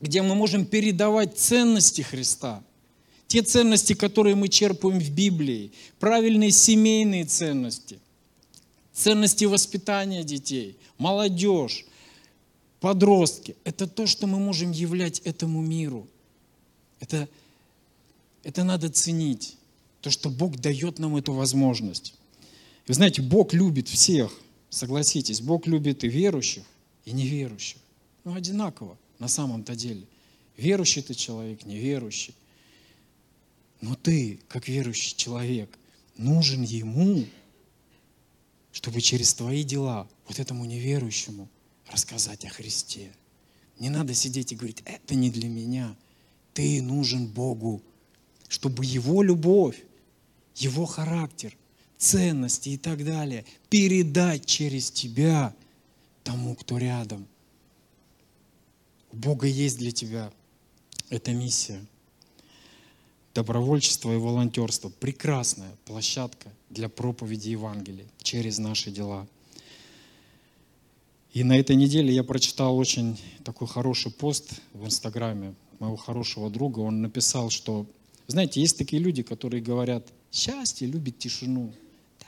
где 0.00 0.22
мы 0.22 0.34
можем 0.34 0.66
передавать 0.66 1.38
ценности 1.38 2.02
Христа, 2.02 2.62
те 3.28 3.42
ценности, 3.42 3.92
которые 3.92 4.36
мы 4.36 4.48
черпаем 4.48 5.00
в 5.00 5.10
Библии, 5.10 5.72
правильные 5.98 6.50
семейные 6.50 7.24
ценности, 7.24 7.98
ценности 8.92 9.44
воспитания 9.44 10.22
детей, 10.22 10.76
молодежь, 10.98 11.86
подростки. 12.80 13.56
Это 13.64 13.86
то, 13.86 14.06
что 14.06 14.26
мы 14.26 14.38
можем 14.38 14.70
являть 14.70 15.20
этому 15.20 15.60
миру. 15.60 16.06
Это, 17.00 17.28
это 18.42 18.64
надо 18.64 18.88
ценить, 18.90 19.56
то, 20.00 20.10
что 20.10 20.30
Бог 20.30 20.56
дает 20.58 20.98
нам 20.98 21.16
эту 21.16 21.32
возможность. 21.32 22.14
вы 22.86 22.94
знаете, 22.94 23.22
Бог 23.22 23.52
любит 23.52 23.88
всех, 23.88 24.32
согласитесь, 24.70 25.40
Бог 25.40 25.66
любит 25.66 26.04
и 26.04 26.08
верующих, 26.08 26.62
и 27.04 27.12
неверующих. 27.12 27.78
Ну, 28.24 28.34
одинаково 28.34 28.96
на 29.18 29.28
самом-то 29.28 29.74
деле. 29.74 30.06
Верующий 30.56 31.02
ты 31.02 31.14
человек, 31.14 31.66
неверующий. 31.66 32.34
Но 33.80 33.94
ты, 33.94 34.40
как 34.48 34.68
верующий 34.68 35.16
человек, 35.16 35.78
нужен 36.16 36.62
Ему, 36.62 37.26
чтобы 38.72 39.00
через 39.00 39.34
твои 39.34 39.64
дела 39.64 40.08
вот 40.26 40.38
этому 40.38 40.64
неверующему 40.64 41.48
рассказать 41.90 42.44
о 42.44 42.48
Христе. 42.48 43.12
Не 43.78 43.90
надо 43.90 44.14
сидеть 44.14 44.52
и 44.52 44.56
говорить, 44.56 44.82
это 44.86 45.14
не 45.14 45.30
для 45.30 45.48
меня. 45.48 45.96
Ты 46.54 46.80
нужен 46.80 47.26
Богу, 47.26 47.82
чтобы 48.48 48.84
Его 48.84 49.22
любовь, 49.22 49.82
Его 50.54 50.86
характер, 50.86 51.54
ценности 51.98 52.70
и 52.70 52.76
так 52.78 53.04
далее 53.04 53.44
передать 53.68 54.46
через 54.46 54.90
тебя 54.90 55.54
тому, 56.24 56.54
кто 56.54 56.78
рядом. 56.78 57.26
У 59.12 59.16
Бога 59.16 59.46
есть 59.46 59.78
для 59.78 59.92
тебя 59.92 60.32
эта 61.10 61.32
миссия– 61.32 61.84
добровольчество 63.36 64.14
и 64.14 64.16
волонтерство– 64.16 64.88
прекрасная 65.00 65.70
площадка 65.84 66.50
для 66.70 66.88
проповеди 66.88 67.50
Евангелия 67.50 68.06
через 68.22 68.58
наши 68.58 68.90
дела. 68.90 69.28
И 71.34 71.44
на 71.44 71.58
этой 71.58 71.76
неделе 71.76 72.14
я 72.14 72.24
прочитал 72.24 72.78
очень 72.78 73.20
такой 73.44 73.68
хороший 73.68 74.10
пост 74.10 74.54
в 74.72 74.86
Инстаграме 74.86 75.54
моего 75.80 75.96
хорошего 75.96 76.48
друга. 76.48 76.80
Он 76.80 77.02
написал, 77.02 77.50
что, 77.50 77.86
знаете, 78.26 78.62
есть 78.62 78.78
такие 78.78 79.02
люди, 79.02 79.22
которые 79.22 79.62
говорят, 79.62 80.10
счастье 80.32 80.88
любит 80.88 81.18
тишину. 81.18 81.74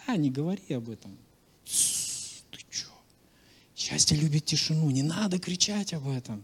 Да, 0.06 0.14
не 0.16 0.30
говори 0.30 0.74
об 0.74 0.90
этом. 0.90 1.16
Ты 1.64 2.58
что? 2.68 2.90
Счастье 3.74 4.14
любит 4.14 4.44
тишину, 4.44 4.90
не 4.90 5.02
надо 5.02 5.38
кричать 5.38 5.94
об 5.94 6.06
этом. 6.06 6.42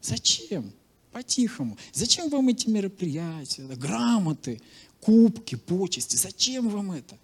Зачем? 0.00 0.72
По-тихому. 1.12 1.76
Зачем 1.92 2.28
вам 2.28 2.48
эти 2.48 2.68
мероприятия, 2.68 3.64
грамоты, 3.64 4.60
кубки, 5.00 5.54
почести? 5.56 6.16
Зачем 6.16 6.68
вам 6.68 6.92
это? 6.92 7.18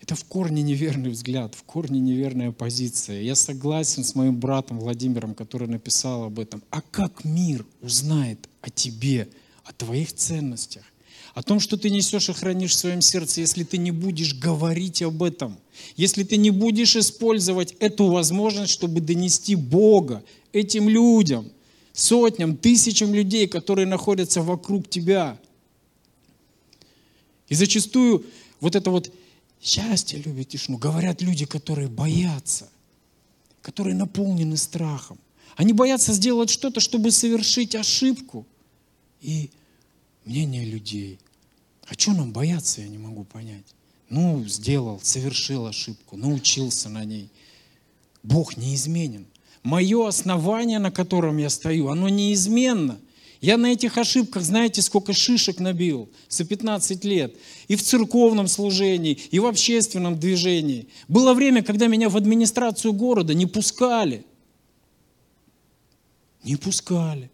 Это 0.00 0.14
в 0.14 0.24
корне 0.24 0.62
неверный 0.62 1.10
взгляд, 1.10 1.54
в 1.54 1.64
корне 1.64 1.98
неверная 1.98 2.52
позиция. 2.52 3.22
Я 3.22 3.34
согласен 3.34 4.04
с 4.04 4.14
моим 4.14 4.38
братом 4.38 4.78
Владимиром, 4.78 5.34
который 5.34 5.66
написал 5.66 6.24
об 6.24 6.38
этом. 6.38 6.62
А 6.70 6.80
как 6.80 7.24
мир 7.24 7.66
узнает 7.80 8.48
о 8.60 8.70
тебе, 8.70 9.28
о 9.64 9.72
твоих 9.72 10.12
ценностях? 10.12 10.84
О 11.36 11.42
том, 11.42 11.60
что 11.60 11.76
ты 11.76 11.90
несешь 11.90 12.30
и 12.30 12.32
хранишь 12.32 12.70
в 12.70 12.76
своем 12.76 13.02
сердце, 13.02 13.42
если 13.42 13.62
ты 13.62 13.76
не 13.76 13.90
будешь 13.90 14.32
говорить 14.32 15.02
об 15.02 15.22
этом, 15.22 15.58
если 15.94 16.24
ты 16.24 16.38
не 16.38 16.48
будешь 16.48 16.96
использовать 16.96 17.72
эту 17.78 18.06
возможность, 18.06 18.72
чтобы 18.72 19.02
донести 19.02 19.54
Бога 19.54 20.24
этим 20.54 20.88
людям, 20.88 21.52
сотням, 21.92 22.56
тысячам 22.56 23.12
людей, 23.12 23.46
которые 23.48 23.84
находятся 23.84 24.40
вокруг 24.40 24.88
тебя. 24.88 25.38
И 27.48 27.54
зачастую 27.54 28.24
вот 28.60 28.74
это 28.74 28.90
вот 28.90 29.12
счастье 29.60 30.18
любит 30.24 30.48
тишину, 30.48 30.78
говорят 30.78 31.20
люди, 31.20 31.44
которые 31.44 31.88
боятся, 31.88 32.66
которые 33.60 33.94
наполнены 33.94 34.56
страхом. 34.56 35.18
Они 35.56 35.74
боятся 35.74 36.14
сделать 36.14 36.48
что-то, 36.48 36.80
чтобы 36.80 37.10
совершить 37.10 37.74
ошибку. 37.74 38.46
И 39.20 39.50
мнение 40.24 40.64
людей. 40.64 41.18
А 41.86 41.94
что 41.94 42.12
нам 42.12 42.32
бояться, 42.32 42.80
я 42.80 42.88
не 42.88 42.98
могу 42.98 43.24
понять. 43.24 43.64
Ну, 44.08 44.44
сделал, 44.46 45.00
совершил 45.02 45.66
ошибку, 45.66 46.16
научился 46.16 46.88
на 46.88 47.04
ней. 47.04 47.30
Бог 48.22 48.56
неизменен. 48.56 49.26
Мое 49.62 50.06
основание, 50.06 50.78
на 50.78 50.90
котором 50.90 51.38
я 51.38 51.50
стою, 51.50 51.88
оно 51.88 52.08
неизменно. 52.08 52.98
Я 53.40 53.56
на 53.56 53.72
этих 53.72 53.98
ошибках, 53.98 54.42
знаете, 54.42 54.80
сколько 54.80 55.12
шишек 55.12 55.60
набил 55.60 56.08
за 56.28 56.44
15 56.44 57.04
лет. 57.04 57.36
И 57.68 57.76
в 57.76 57.82
церковном 57.82 58.48
служении, 58.48 59.18
и 59.30 59.38
в 59.38 59.46
общественном 59.46 60.18
движении. 60.18 60.88
Было 61.08 61.34
время, 61.34 61.62
когда 61.62 61.86
меня 61.86 62.08
в 62.08 62.16
администрацию 62.16 62.92
города 62.92 63.34
не 63.34 63.46
пускали. 63.46 64.24
Не 66.42 66.56
пускали. 66.56 67.30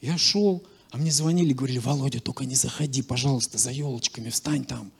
Я 0.00 0.18
шел, 0.18 0.62
а 0.90 0.98
мне 0.98 1.10
звонили, 1.10 1.52
говорили, 1.52 1.78
Володя, 1.78 2.20
только 2.20 2.44
не 2.44 2.54
заходи, 2.54 3.02
пожалуйста, 3.02 3.58
за 3.58 3.70
елочками, 3.70 4.30
встань 4.30 4.64
там. 4.64 4.92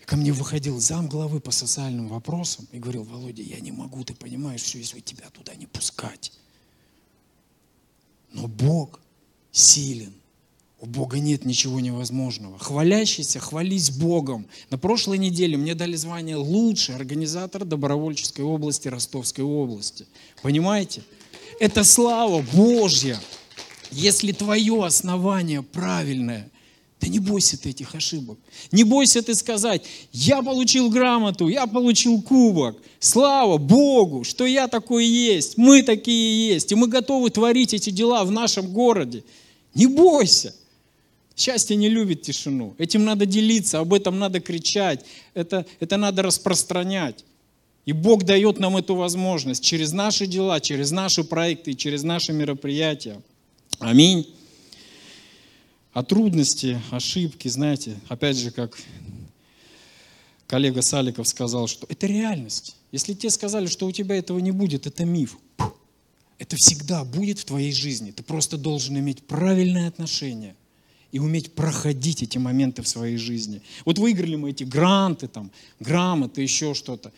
И 0.00 0.04
ко 0.04 0.16
мне 0.16 0.32
выходил 0.32 0.80
зам 0.80 1.08
главы 1.08 1.40
по 1.40 1.50
социальным 1.50 2.08
вопросам 2.08 2.66
и 2.72 2.78
говорил, 2.78 3.04
Володя, 3.04 3.42
я 3.42 3.60
не 3.60 3.72
могу, 3.72 4.02
ты 4.04 4.14
понимаешь, 4.14 4.62
все, 4.62 4.78
если 4.78 5.00
тебя 5.00 5.28
туда 5.30 5.54
не 5.54 5.66
пускать. 5.66 6.32
Но 8.32 8.48
Бог 8.48 9.00
силен. 9.52 10.14
У 10.80 10.86
Бога 10.86 11.20
нет 11.20 11.44
ничего 11.44 11.78
невозможного. 11.78 12.58
Хвалящийся, 12.58 13.38
хвались 13.38 13.90
Богом. 13.90 14.48
На 14.68 14.78
прошлой 14.78 15.18
неделе 15.18 15.56
мне 15.56 15.76
дали 15.76 15.94
звание 15.94 16.34
лучший 16.34 16.96
организатор 16.96 17.64
добровольческой 17.64 18.44
области 18.44 18.88
Ростовской 18.88 19.44
области. 19.44 20.06
Понимаете? 20.42 21.04
Это 21.60 21.84
слава 21.84 22.42
Божья. 22.52 23.20
Если 23.92 24.32
твое 24.32 24.84
основание 24.84 25.62
правильное, 25.62 26.50
да 27.00 27.08
не 27.08 27.18
бойся 27.18 27.60
ты 27.60 27.70
этих 27.70 27.94
ошибок. 27.94 28.38
Не 28.70 28.84
бойся 28.84 29.22
ты 29.22 29.34
сказать, 29.34 29.82
я 30.12 30.40
получил 30.40 30.88
грамоту, 30.88 31.48
я 31.48 31.66
получил 31.66 32.22
кубок. 32.22 32.80
Слава 33.00 33.58
Богу, 33.58 34.22
что 34.22 34.46
я 34.46 34.68
такой 34.68 35.04
есть, 35.04 35.58
мы 35.58 35.82
такие 35.82 36.48
есть. 36.54 36.70
И 36.70 36.74
мы 36.76 36.86
готовы 36.86 37.30
творить 37.30 37.74
эти 37.74 37.90
дела 37.90 38.24
в 38.24 38.30
нашем 38.30 38.72
городе. 38.72 39.24
Не 39.74 39.86
бойся. 39.86 40.54
Счастье 41.36 41.76
не 41.76 41.88
любит 41.88 42.22
тишину. 42.22 42.74
Этим 42.78 43.04
надо 43.04 43.26
делиться, 43.26 43.80
об 43.80 43.92
этом 43.94 44.18
надо 44.18 44.40
кричать. 44.40 45.04
Это, 45.34 45.66
это 45.80 45.96
надо 45.96 46.22
распространять. 46.22 47.24
И 47.84 47.92
Бог 47.92 48.22
дает 48.22 48.60
нам 48.60 48.76
эту 48.76 48.94
возможность 48.94 49.64
через 49.64 49.92
наши 49.92 50.26
дела, 50.26 50.60
через 50.60 50.92
наши 50.92 51.24
проекты, 51.24 51.74
через 51.74 52.04
наши 52.04 52.32
мероприятия. 52.32 53.20
Аминь. 53.82 54.32
А 55.92 56.04
трудности, 56.04 56.80
ошибки, 56.92 57.48
знаете, 57.48 57.98
опять 58.08 58.36
же, 58.36 58.52
как 58.52 58.78
коллега 60.46 60.82
Саликов 60.82 61.26
сказал, 61.26 61.66
что 61.66 61.86
это 61.90 62.06
реальность. 62.06 62.76
Если 62.92 63.12
тебе 63.14 63.30
сказали, 63.30 63.66
что 63.66 63.86
у 63.86 63.92
тебя 63.92 64.16
этого 64.16 64.38
не 64.38 64.52
будет, 64.52 64.86
это 64.86 65.04
миф. 65.04 65.36
Это 66.38 66.56
всегда 66.56 67.04
будет 67.04 67.40
в 67.40 67.44
твоей 67.44 67.72
жизни. 67.72 68.12
Ты 68.12 68.22
просто 68.22 68.56
должен 68.56 68.96
иметь 68.98 69.26
правильное 69.26 69.88
отношение 69.88 70.54
и 71.10 71.18
уметь 71.18 71.52
проходить 71.52 72.22
эти 72.22 72.38
моменты 72.38 72.82
в 72.82 72.88
своей 72.88 73.16
жизни. 73.16 73.62
Вот 73.84 73.98
выиграли 73.98 74.36
мы 74.36 74.50
эти 74.50 74.62
гранты, 74.62 75.26
там, 75.26 75.50
грамоты, 75.80 76.40
еще 76.40 76.74
что-то. 76.74 77.12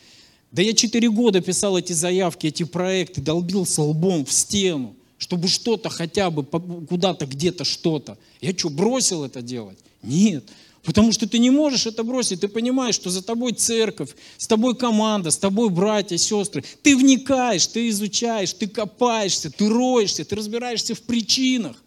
Да 0.51 0.63
я 0.63 0.73
четыре 0.73 1.11
года 1.11 1.43
писал 1.43 1.77
эти 1.77 1.93
заявки, 1.93 2.47
эти 2.47 2.63
проекты, 2.63 3.21
долбился 3.21 3.83
лбом 3.83 4.25
в 4.25 4.33
стену 4.33 4.97
чтобы 5.25 5.49
что-то 5.49 5.89
хотя 5.89 6.31
бы 6.31 6.45
куда-то, 6.45 7.25
где-то 7.25 7.65
что-то. 7.65 8.19
Я 8.43 8.53
что, 8.55 8.69
бросил 8.69 9.25
это 9.25 9.41
делать? 9.41 9.79
Нет. 10.03 10.45
Потому 10.83 11.13
что 11.13 11.27
ты 11.27 11.39
не 11.39 11.49
можешь 11.49 11.87
это 11.87 12.05
бросить. 12.05 12.43
Ты 12.43 12.49
понимаешь, 12.49 12.95
что 12.95 13.09
за 13.09 13.23
тобой 13.23 13.55
церковь, 13.55 14.15
с 14.37 14.47
тобой 14.47 14.77
команда, 14.77 15.31
с 15.31 15.39
тобой 15.39 15.71
братья, 15.71 16.19
сестры. 16.19 16.63
Ты 16.83 16.95
вникаешь, 16.95 17.67
ты 17.67 17.89
изучаешь, 17.89 18.53
ты 18.53 18.69
копаешься, 18.69 19.51
ты 19.51 19.67
роешься, 19.67 20.27
ты 20.27 20.37
разбираешься 20.37 20.95
в 20.95 21.01
причинах. 21.01 21.83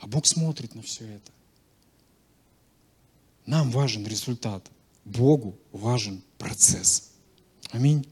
А 0.00 0.06
Бог 0.06 0.26
смотрит 0.26 0.74
на 0.74 0.82
все 0.82 1.04
это. 1.06 1.32
Нам 3.46 3.70
важен 3.70 4.06
результат. 4.06 4.70
Богу 5.06 5.56
важен 5.72 6.20
процесс. 6.36 7.12
Аминь 7.70 8.04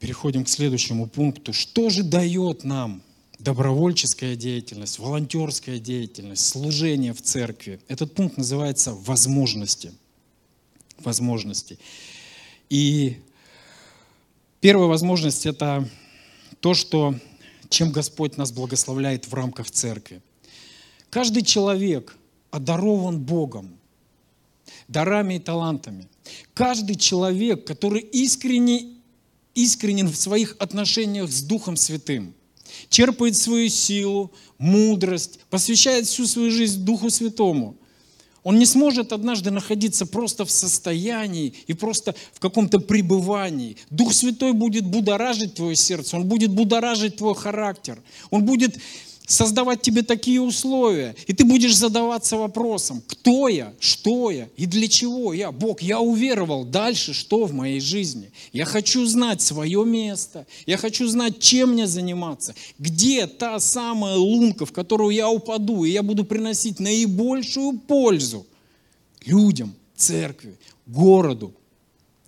переходим 0.00 0.44
к 0.44 0.48
следующему 0.48 1.06
пункту. 1.06 1.52
Что 1.52 1.90
же 1.90 2.02
дает 2.02 2.64
нам 2.64 3.02
добровольческая 3.38 4.34
деятельность, 4.34 4.98
волонтерская 4.98 5.78
деятельность, 5.78 6.46
служение 6.46 7.12
в 7.12 7.22
церкви? 7.22 7.80
Этот 7.86 8.14
пункт 8.14 8.38
называется 8.38 8.94
возможности. 8.94 9.92
Возможности. 10.98 11.78
И 12.70 13.18
первая 14.60 14.88
возможность– 14.88 15.46
это 15.46 15.88
то, 16.60 16.74
что, 16.74 17.14
чем 17.68 17.92
Господь 17.92 18.36
нас 18.38 18.52
благословляет 18.52 19.26
в 19.26 19.34
рамках 19.34 19.70
церкви. 19.70 20.22
Каждый 21.10 21.42
человек 21.42 22.16
одарован 22.50 23.20
Богом, 23.20 23.76
дарами 24.88 25.34
и 25.34 25.38
талантами. 25.38 26.08
Каждый 26.54 26.96
человек, 26.96 27.66
который 27.66 28.00
искренне 28.00 28.99
искренен 29.54 30.08
в 30.08 30.16
своих 30.16 30.56
отношениях 30.58 31.30
с 31.30 31.42
Духом 31.42 31.76
Святым, 31.76 32.34
черпает 32.88 33.36
свою 33.36 33.68
силу, 33.68 34.32
мудрость, 34.58 35.40
посвящает 35.50 36.06
всю 36.06 36.26
свою 36.26 36.50
жизнь 36.50 36.84
Духу 36.84 37.10
Святому, 37.10 37.76
он 38.42 38.58
не 38.58 38.64
сможет 38.64 39.12
однажды 39.12 39.50
находиться 39.50 40.06
просто 40.06 40.44
в 40.44 40.50
состоянии 40.50 41.54
и 41.66 41.74
просто 41.74 42.14
в 42.32 42.40
каком-то 42.40 42.78
пребывании. 42.80 43.76
Дух 43.90 44.14
Святой 44.14 44.52
будет 44.52 44.86
будоражить 44.86 45.54
твое 45.54 45.76
сердце, 45.76 46.16
Он 46.16 46.24
будет 46.24 46.50
будоражить 46.50 47.16
твой 47.16 47.34
характер, 47.34 48.02
Он 48.30 48.44
будет 48.44 48.78
создавать 49.30 49.80
тебе 49.80 50.02
такие 50.02 50.40
условия. 50.40 51.14
И 51.28 51.32
ты 51.32 51.44
будешь 51.44 51.76
задаваться 51.76 52.36
вопросом, 52.36 53.00
кто 53.06 53.48
я, 53.48 53.72
что 53.78 54.30
я 54.30 54.48
и 54.56 54.66
для 54.66 54.88
чего 54.88 55.32
я. 55.32 55.52
Бог, 55.52 55.82
я 55.82 56.00
уверовал, 56.00 56.64
дальше 56.64 57.14
что 57.14 57.44
в 57.44 57.52
моей 57.52 57.80
жизни? 57.80 58.32
Я 58.52 58.64
хочу 58.64 59.06
знать 59.06 59.40
свое 59.40 59.84
место, 59.84 60.46
я 60.66 60.76
хочу 60.76 61.06
знать, 61.06 61.38
чем 61.38 61.70
мне 61.70 61.86
заниматься, 61.86 62.54
где 62.78 63.28
та 63.28 63.60
самая 63.60 64.16
лунка, 64.16 64.66
в 64.66 64.72
которую 64.72 65.14
я 65.14 65.30
упаду, 65.30 65.84
и 65.84 65.90
я 65.90 66.02
буду 66.02 66.24
приносить 66.24 66.80
наибольшую 66.80 67.78
пользу 67.78 68.44
людям, 69.24 69.74
церкви, 69.94 70.58
городу, 70.86 71.54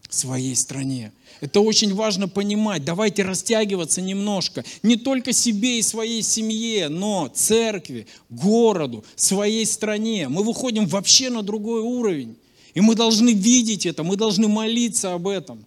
своей 0.09 0.55
стране. 0.55 1.13
Это 1.43 1.61
очень 1.61 1.93
важно 1.93 2.29
понимать. 2.29 2.85
Давайте 2.85 3.25
растягиваться 3.25 4.01
немножко. 4.01 4.65
Не 4.85 4.95
только 4.95 5.33
себе 5.33 5.81
и 5.81 5.83
своей 5.83 6.23
семье, 6.23 6.89
но 6.89 7.27
церкви, 7.35 8.07
городу, 8.31 9.05
своей 9.17 9.67
стране. 9.67 10.29
Мы 10.29 10.45
выходим 10.45 10.87
вообще 10.87 11.31
на 11.31 11.43
другой 11.43 11.81
уровень. 11.81 12.37
И 12.75 12.81
мы 12.81 12.95
должны 12.95 13.31
видеть 13.31 13.87
это, 13.87 14.05
мы 14.05 14.17
должны 14.17 14.47
молиться 14.47 15.15
об 15.15 15.27
этом. 15.27 15.67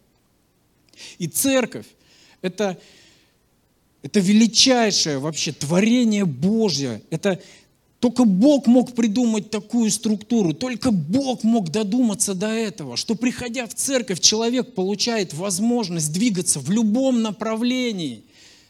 И 1.18 1.28
церковь– 1.28 1.88
это, 2.42 2.80
это 4.02 4.22
величайшее 4.22 5.20
вообще 5.20 5.52
творение 5.52 6.24
Божье. 6.24 7.02
Это 7.10 7.42
только 8.06 8.24
Бог 8.24 8.68
мог 8.68 8.94
придумать 8.94 9.50
такую 9.50 9.90
структуру, 9.90 10.54
только 10.54 10.92
Бог 10.92 11.44
мог 11.44 11.72
додуматься 11.72 12.36
до 12.36 12.46
этого, 12.46 12.98
что 12.98 13.16
приходя 13.16 13.66
в 13.66 13.74
церковь, 13.74 14.20
человек 14.20 14.76
получает 14.76 15.34
возможность 15.34 16.14
двигаться 16.14 16.60
в 16.60 16.70
любом 16.70 17.24
направлении. 17.24 18.22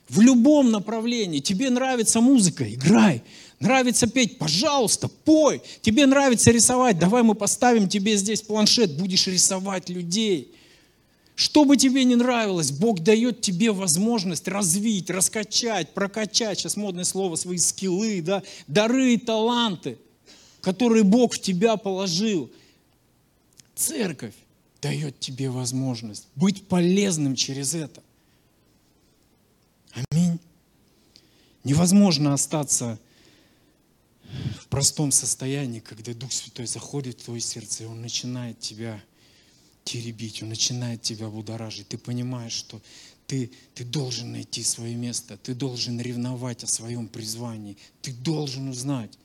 В 0.07 0.21
любом 0.21 0.71
направлении. 0.71 1.39
Тебе 1.39 1.69
нравится 1.69 2.21
музыка, 2.21 2.63
играй. 2.73 3.23
Нравится 3.59 4.07
петь, 4.07 4.37
пожалуйста, 4.37 5.09
пой. 5.09 5.61
Тебе 5.81 6.05
нравится 6.05 6.51
рисовать, 6.51 6.97
давай 6.97 7.21
мы 7.21 7.35
поставим 7.35 7.89
тебе 7.89 8.15
здесь 8.15 8.41
планшет, 8.41 8.97
будешь 8.97 9.27
рисовать 9.27 9.89
людей. 9.89 10.53
Что 11.35 11.65
бы 11.65 11.75
тебе 11.75 12.05
ни 12.05 12.15
нравилось, 12.15 12.71
Бог 12.71 13.01
дает 13.01 13.41
тебе 13.41 13.71
возможность 13.71 14.47
развить, 14.47 15.09
раскачать, 15.09 15.93
прокачать, 15.93 16.59
сейчас 16.59 16.77
модное 16.77 17.03
слово, 17.03 17.35
свои 17.35 17.57
скиллы, 17.57 18.21
да, 18.21 18.41
дары 18.67 19.15
и 19.15 19.17
таланты, 19.17 19.97
которые 20.61 21.03
Бог 21.03 21.33
в 21.33 21.41
тебя 21.41 21.75
положил. 21.75 22.49
Церковь 23.75 24.33
дает 24.81 25.19
тебе 25.19 25.49
возможность 25.49 26.27
быть 26.35 26.67
полезным 26.69 27.35
через 27.35 27.75
это. 27.75 28.01
Аминь. 30.11 30.39
Невозможно 31.65 32.33
остаться 32.33 32.97
в 34.61 34.67
простом 34.67 35.11
состоянии, 35.11 35.81
когда 35.81 36.13
Дух 36.13 36.31
Святой 36.31 36.67
заходит 36.67 37.19
в 37.19 37.25
твое 37.25 37.41
сердце, 37.41 37.83
и 37.83 37.87
Он 37.87 38.01
начинает 38.01 38.59
тебя 38.59 39.03
теребить, 39.85 40.43
он 40.43 40.49
начинает 40.49 41.01
тебя 41.01 41.29
будоражить. 41.29 41.87
Ты 41.87 41.97
понимаешь, 41.97 42.51
что 42.51 42.81
ты, 43.27 43.51
ты 43.73 43.85
должен 43.85 44.33
найти 44.33 44.63
свое 44.63 44.95
место, 44.95 45.37
ты 45.37 45.53
должен 45.53 46.01
ревновать 46.01 46.63
о 46.63 46.67
своем 46.67 47.07
призвании, 47.07 47.77
ты 48.01 48.11
должен 48.11 48.67
узнать. 48.67 49.17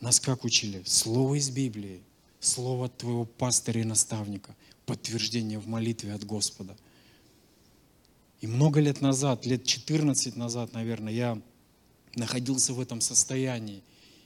Нас 0.00 0.20
как 0.20 0.44
учили? 0.44 0.82
Слово 0.86 1.34
из 1.36 1.50
Библии, 1.50 2.02
слово 2.38 2.86
от 2.86 2.98
твоего 2.98 3.24
пастыря 3.24 3.80
и 3.80 3.84
наставника, 3.84 4.54
подтверждение 4.86 5.58
в 5.58 5.66
молитве 5.66 6.12
от 6.12 6.24
Господа. 6.24 6.76
И 8.40 8.46
много 8.46 8.80
лет 8.80 9.00
назад, 9.00 9.44
лет 9.46 9.64
14 9.64 10.36
назад, 10.36 10.72
наверное, 10.72 11.12
я 11.12 11.42
находился 12.14 12.72
в 12.72 12.80
этом 12.80 13.00
состоянии. 13.00 13.82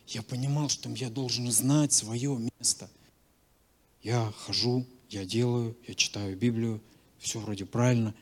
Я 0.09 0.23
понимал, 0.23 0.69
что 0.69 0.91
я 0.91 1.09
должен 1.09 1.51
знать 1.51 1.93
свое 1.93 2.39
место. 2.59 2.91
Я 4.03 4.33
хожу, 4.37 4.85
я 5.13 5.27
делаю, 5.27 5.77
я 5.87 5.95
читаю 5.95 6.37
Библию, 6.37 6.81
все 7.19 7.39
вроде 7.39 7.67
правильно, 7.67 8.15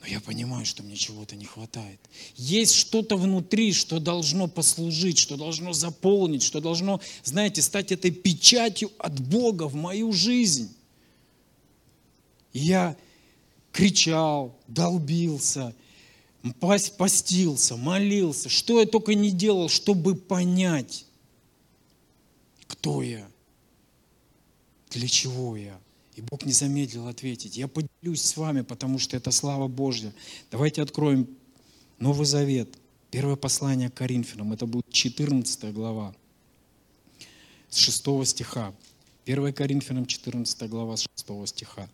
но 0.00 0.06
я 0.06 0.20
понимаю, 0.20 0.66
что 0.66 0.82
мне 0.82 0.94
чего-то 0.96 1.36
не 1.36 1.46
хватает. 1.46 1.98
Есть 2.36 2.74
что-то 2.74 3.16
внутри, 3.16 3.72
что 3.72 3.98
должно 3.98 4.46
послужить, 4.46 5.18
что 5.18 5.38
должно 5.38 5.72
заполнить, 5.72 6.42
что 6.42 6.60
должно, 6.60 7.00
знаете, 7.22 7.62
стать 7.62 7.92
этой 7.92 8.10
печатью 8.10 8.90
от 8.98 9.18
Бога 9.18 9.64
в 9.64 9.74
мою 9.74 10.12
жизнь. 10.12 10.74
Я 12.52 12.94
кричал, 13.72 14.54
долбился, 14.68 15.74
постился, 16.60 17.76
молился, 17.76 18.50
что 18.50 18.80
я 18.80 18.86
только 18.86 19.14
не 19.14 19.30
делал, 19.30 19.70
чтобы 19.70 20.14
понять, 20.14 21.06
кто 22.66 23.02
я, 23.02 23.26
для 24.90 25.08
чего 25.08 25.56
я. 25.56 25.80
И 26.16 26.20
Бог 26.20 26.44
не 26.44 26.52
замедлил 26.52 27.08
ответить. 27.08 27.56
Я 27.56 27.66
поделюсь 27.66 28.22
с 28.22 28.36
вами, 28.36 28.62
потому 28.62 28.98
что 28.98 29.16
это 29.16 29.30
слава 29.30 29.66
Божья. 29.68 30.12
Давайте 30.50 30.82
откроем 30.82 31.28
Новый 31.98 32.26
Завет. 32.26 32.68
Первое 33.10 33.36
послание 33.36 33.90
к 33.90 33.94
Коринфянам. 33.94 34.52
Это 34.52 34.66
будет 34.66 34.88
14 34.90 35.72
глава. 35.72 36.14
С 37.68 37.78
6 37.78 38.26
стиха. 38.26 38.72
1 39.26 39.52
Коринфянам 39.54 40.06
14 40.06 40.68
глава 40.68 40.96
с 40.96 41.06
6 41.16 41.48
стиха. 41.48 41.88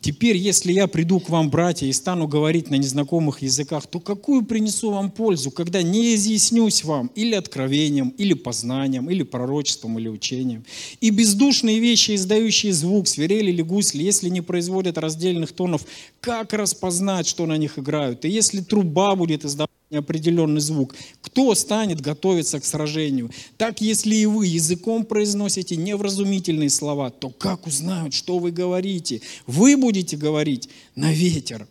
«Теперь, 0.00 0.36
если 0.36 0.72
я 0.72 0.86
приду 0.86 1.18
к 1.18 1.28
вам, 1.28 1.50
братья, 1.50 1.86
и 1.86 1.92
стану 1.92 2.28
говорить 2.28 2.70
на 2.70 2.76
незнакомых 2.76 3.42
языках, 3.42 3.86
то 3.88 3.98
какую 3.98 4.44
принесу 4.44 4.92
вам 4.92 5.10
пользу, 5.10 5.50
когда 5.50 5.82
не 5.82 6.14
изъяснюсь 6.14 6.84
вам 6.84 7.10
или 7.16 7.34
откровением, 7.34 8.10
или 8.10 8.34
познанием, 8.34 9.10
или 9.10 9.24
пророчеством, 9.24 9.98
или 9.98 10.08
учением? 10.08 10.64
И 11.00 11.10
бездушные 11.10 11.80
вещи, 11.80 12.14
издающие 12.14 12.72
звук, 12.72 13.08
свирели 13.08 13.50
или 13.50 13.62
гусли, 13.62 14.04
если 14.04 14.28
не 14.28 14.40
производят 14.40 14.96
раздельных 14.96 15.52
тонов, 15.52 15.82
как 16.20 16.52
распознать, 16.52 17.26
что 17.26 17.46
на 17.46 17.56
них 17.56 17.78
играют? 17.80 18.24
И 18.24 18.28
если 18.28 18.60
труба 18.60 19.16
будет 19.16 19.44
издавать 19.44 19.75
неопределенный 19.90 20.60
звук. 20.60 20.94
Кто 21.20 21.54
станет 21.54 22.00
готовиться 22.00 22.60
к 22.60 22.64
сражению? 22.64 23.30
Так, 23.56 23.80
если 23.80 24.16
и 24.16 24.26
вы 24.26 24.46
языком 24.46 25.04
произносите 25.04 25.76
невразумительные 25.76 26.70
слова, 26.70 27.10
то 27.10 27.30
как 27.30 27.66
узнают, 27.66 28.14
что 28.14 28.38
вы 28.38 28.50
говорите? 28.50 29.20
Вы 29.46 29.76
будете 29.76 30.16
говорить 30.16 30.68
на 30.94 31.12
ветер. 31.12 31.66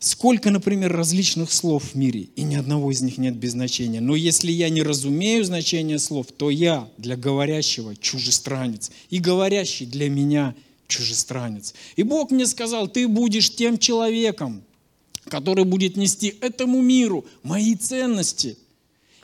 Сколько, 0.00 0.50
например, 0.50 0.92
различных 0.92 1.50
слов 1.50 1.82
в 1.82 1.94
мире, 1.96 2.28
и 2.36 2.42
ни 2.42 2.54
одного 2.54 2.92
из 2.92 3.02
них 3.02 3.18
нет 3.18 3.34
без 3.34 3.52
значения. 3.52 4.00
Но 4.00 4.14
если 4.14 4.52
я 4.52 4.68
не 4.68 4.82
разумею 4.82 5.44
значение 5.44 5.98
слов, 5.98 6.28
то 6.36 6.50
я 6.50 6.88
для 6.98 7.16
говорящего 7.16 7.96
чужестранец, 7.96 8.92
и 9.10 9.18
говорящий 9.18 9.86
для 9.86 10.08
меня 10.08 10.54
чужестранец. 10.86 11.74
И 11.96 12.04
Бог 12.04 12.30
мне 12.30 12.46
сказал, 12.46 12.86
ты 12.86 13.08
будешь 13.08 13.52
тем 13.54 13.76
человеком, 13.76 14.62
который 15.28 15.64
будет 15.64 15.96
нести 15.96 16.38
этому 16.40 16.82
миру 16.82 17.24
мои 17.42 17.74
ценности. 17.74 18.56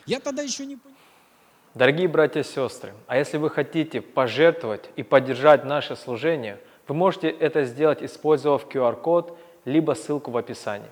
Я 0.05 0.19
тогда 0.19 0.41
еще 0.41 0.65
не 0.65 0.75
понимаю. 0.75 0.95
Дорогие 1.73 2.07
братья 2.07 2.39
и 2.39 2.43
сестры, 2.43 2.93
а 3.05 3.17
если 3.17 3.37
вы 3.37 3.49
хотите 3.49 3.99
пожертвовать 3.99 4.89
и 4.95 5.03
поддержать 5.03 5.65
наше 5.65 5.97
служение, 5.97 6.57
вы 6.87 6.95
можете 6.95 7.29
это 7.29 7.65
сделать, 7.65 8.01
использовав 8.01 8.65
QR-код, 8.67 9.37
либо 9.65 9.93
ссылку 9.93 10.31
в 10.31 10.37
описании. 10.37 10.87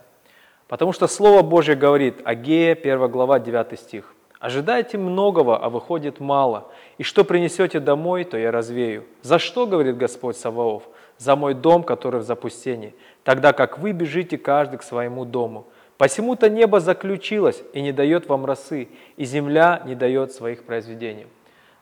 Потому 0.67 0.91
что 0.91 1.08
Слово 1.08 1.41
Божье 1.41 1.76
говорит, 1.76 2.15
Агея, 2.26 2.73
1 2.73 3.08
глава, 3.10 3.39
9 3.39 3.80
стих. 3.80 4.13
«Ожидайте 4.39 4.97
многого, 4.97 5.58
а 5.58 5.69
выходит 5.69 6.19
мало, 6.19 6.69
и 6.97 7.04
что 7.04 7.23
принесете 7.23 7.80
домой, 7.80 8.26
то 8.26 8.38
я 8.38 8.52
развею. 8.52 9.06
За 9.21 9.39
что, 9.39 9.65
говорит 9.65 9.95
Господь 9.95 10.36
Саваоф? 10.36 10.84
За 11.17 11.38
мой 11.38 11.54
дом, 11.54 11.84
который 11.84 12.19
в 12.19 12.23
запустении, 12.23 12.93
тогда 13.23 13.53
как 13.53 13.79
вы 13.79 13.91
бежите 13.91 14.38
каждый 14.38 14.77
к 14.77 14.83
своему 14.83 15.25
дому. 15.25 15.67
Посему-то 15.97 16.49
небо 16.49 16.79
заключилось 16.79 17.63
и 17.73 17.81
не 17.81 17.91
дает 17.91 18.27
вам 18.27 18.45
росы, 18.45 18.89
и 19.15 19.25
земля 19.25 19.81
не 19.86 19.95
дает 19.95 20.33
своих 20.33 20.63
произведений. 20.63 21.27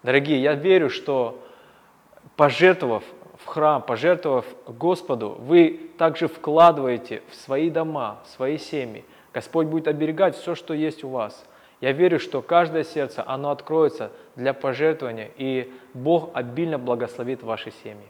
Дорогие, 0.03 0.41
я 0.41 0.53
верю, 0.53 0.89
что 0.89 1.41
пожертвовав 2.35 3.03
в 3.37 3.45
храм, 3.47 3.81
пожертвовав 3.81 4.45
Господу, 4.67 5.37
вы 5.39 5.89
также 5.97 6.27
вкладываете 6.27 7.21
в 7.29 7.35
свои 7.35 7.69
дома, 7.69 8.19
в 8.25 8.29
свои 8.29 8.57
семьи. 8.57 9.03
Господь 9.33 9.67
будет 9.67 9.87
оберегать 9.87 10.35
все, 10.35 10.55
что 10.55 10.73
есть 10.73 11.03
у 11.03 11.09
вас. 11.09 11.45
Я 11.79 11.93
верю, 11.93 12.19
что 12.19 12.41
каждое 12.41 12.83
сердце, 12.83 13.23
оно 13.25 13.49
откроется 13.49 14.11
для 14.35 14.53
пожертвования, 14.53 15.31
и 15.37 15.73
Бог 15.95 16.29
обильно 16.33 16.77
благословит 16.77 17.41
ваши 17.41 17.71
семьи. 17.83 18.07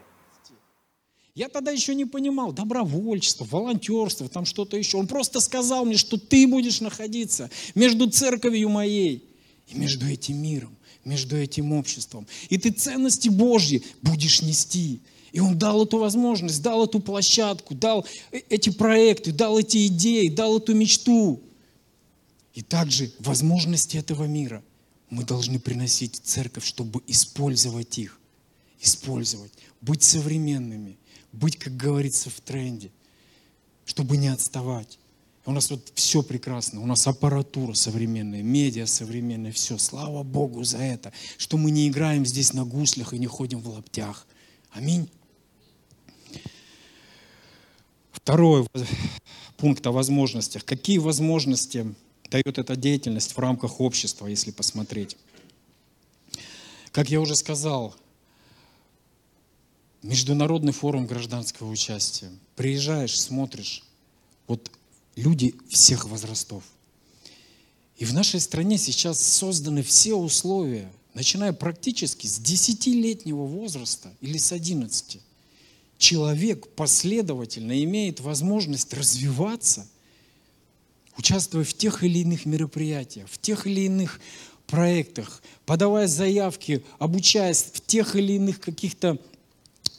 Я 1.34 1.48
тогда 1.48 1.70
еще 1.70 1.94
не 1.94 2.04
понимал 2.04 2.52
добровольчество, 2.52 3.44
волонтерство, 3.44 4.28
там 4.28 4.44
что-то 4.44 4.76
еще. 4.76 4.98
Он 4.98 5.06
просто 5.06 5.40
сказал 5.40 5.86
мне, 5.86 5.96
что 5.96 6.18
ты 6.18 6.46
будешь 6.46 6.80
находиться 6.82 7.50
между 7.74 8.10
церковью 8.10 8.68
моей 8.68 9.24
и 9.68 9.78
между 9.78 10.06
этим 10.06 10.36
миром, 10.36 10.76
между 11.06 11.36
этим 11.36 11.72
обществом. 11.72 12.26
И 12.50 12.58
ты 12.58 12.70
ценности 12.70 13.30
Божьи 13.30 13.82
будешь 14.02 14.42
нести. 14.42 15.00
И 15.32 15.40
он 15.40 15.58
дал 15.58 15.84
эту 15.84 15.96
возможность, 15.96 16.60
дал 16.60 16.84
эту 16.84 17.00
площадку, 17.00 17.74
дал 17.74 18.06
э, 18.30 18.40
эти 18.50 18.68
проекты, 18.68 19.32
дал 19.32 19.58
эти 19.58 19.86
идеи, 19.86 20.28
дал 20.28 20.58
эту 20.58 20.74
мечту. 20.74 21.40
И 22.52 22.60
также 22.60 23.10
возможности 23.18 23.96
этого 23.96 24.24
мира 24.24 24.62
мы 25.08 25.24
должны 25.24 25.58
приносить 25.58 26.16
в 26.16 26.20
церковь, 26.20 26.66
чтобы 26.66 27.00
использовать 27.06 27.98
их, 27.98 28.20
использовать, 28.78 29.52
быть 29.80 30.02
современными, 30.02 30.98
быть, 31.32 31.56
как 31.56 31.76
говорится, 31.76 32.30
в 32.30 32.40
тренде, 32.40 32.90
чтобы 33.84 34.16
не 34.16 34.28
отставать. 34.28 34.98
У 35.44 35.50
нас 35.50 35.70
вот 35.70 35.90
все 35.94 36.22
прекрасно, 36.22 36.80
у 36.80 36.86
нас 36.86 37.06
аппаратура 37.06 37.74
современная, 37.74 38.42
медиа 38.42 38.86
современная, 38.86 39.50
все. 39.50 39.76
Слава 39.76 40.22
Богу 40.22 40.62
за 40.62 40.78
это, 40.78 41.12
что 41.36 41.56
мы 41.56 41.72
не 41.72 41.88
играем 41.88 42.24
здесь 42.24 42.52
на 42.52 42.64
гуслях 42.64 43.12
и 43.12 43.18
не 43.18 43.26
ходим 43.26 43.60
в 43.60 43.68
лаптях. 43.68 44.26
Аминь. 44.70 45.10
Второй 48.12 48.68
пункт 49.56 49.84
о 49.86 49.90
возможностях. 49.90 50.64
Какие 50.64 50.98
возможности 50.98 51.92
дает 52.30 52.58
эта 52.58 52.76
деятельность 52.76 53.32
в 53.32 53.38
рамках 53.40 53.80
общества, 53.80 54.28
если 54.28 54.52
посмотреть? 54.52 55.16
Как 56.92 57.10
я 57.10 57.20
уже 57.20 57.34
сказал, 57.34 57.96
Международный 60.02 60.72
форум 60.72 61.06
гражданского 61.06 61.70
участия. 61.70 62.30
Приезжаешь, 62.56 63.20
смотришь, 63.20 63.84
вот 64.48 64.70
люди 65.14 65.54
всех 65.68 66.06
возрастов. 66.06 66.64
И 67.98 68.04
в 68.04 68.12
нашей 68.12 68.40
стране 68.40 68.78
сейчас 68.78 69.22
созданы 69.22 69.84
все 69.84 70.14
условия, 70.14 70.90
начиная 71.14 71.52
практически 71.52 72.26
с 72.26 72.40
10-летнего 72.40 73.44
возраста 73.44 74.12
или 74.20 74.38
с 74.38 74.50
11. 74.50 75.20
Человек 75.98 76.68
последовательно 76.74 77.80
имеет 77.84 78.18
возможность 78.18 78.92
развиваться, 78.92 79.86
участвуя 81.16 81.62
в 81.62 81.74
тех 81.74 82.02
или 82.02 82.18
иных 82.20 82.44
мероприятиях, 82.44 83.28
в 83.30 83.38
тех 83.38 83.68
или 83.68 83.82
иных 83.82 84.20
проектах, 84.66 85.42
подавая 85.64 86.08
заявки, 86.08 86.82
обучаясь 86.98 87.62
в 87.62 87.80
тех 87.86 88.16
или 88.16 88.32
иных 88.32 88.58
каких-то 88.58 89.18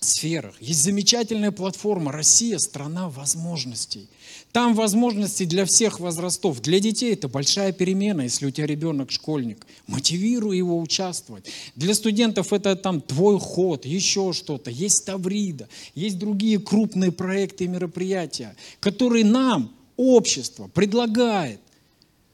сферах. 0.03 0.55
Есть 0.61 0.83
замечательная 0.83 1.51
платформа 1.51 2.11
«Россия– 2.11 2.57
страна 2.59 3.09
возможностей». 3.09 4.07
Там 4.51 4.75
возможности 4.75 5.45
для 5.45 5.65
всех 5.65 5.99
возрастов. 5.99 6.61
Для 6.61 6.79
детей 6.79 7.13
это 7.13 7.27
большая 7.27 7.71
перемена, 7.71 8.21
если 8.21 8.45
у 8.45 8.51
тебя 8.51 8.67
ребенок 8.67 9.09
школьник. 9.09 9.65
Мотивируй 9.87 10.55
его 10.55 10.79
участвовать. 10.79 11.47
Для 11.75 11.95
студентов 11.95 12.53
это 12.53 12.75
там 12.75 13.01
твой 13.01 13.39
ход, 13.39 13.85
еще 13.85 14.31
что-то. 14.31 14.69
Есть 14.69 15.05
Таврида, 15.05 15.67
есть 15.95 16.19
другие 16.19 16.59
крупные 16.59 17.11
проекты 17.11 17.63
и 17.63 17.67
мероприятия, 17.67 18.55
которые 18.79 19.25
нам 19.25 19.73
общество 19.97 20.67
предлагает. 20.67 21.59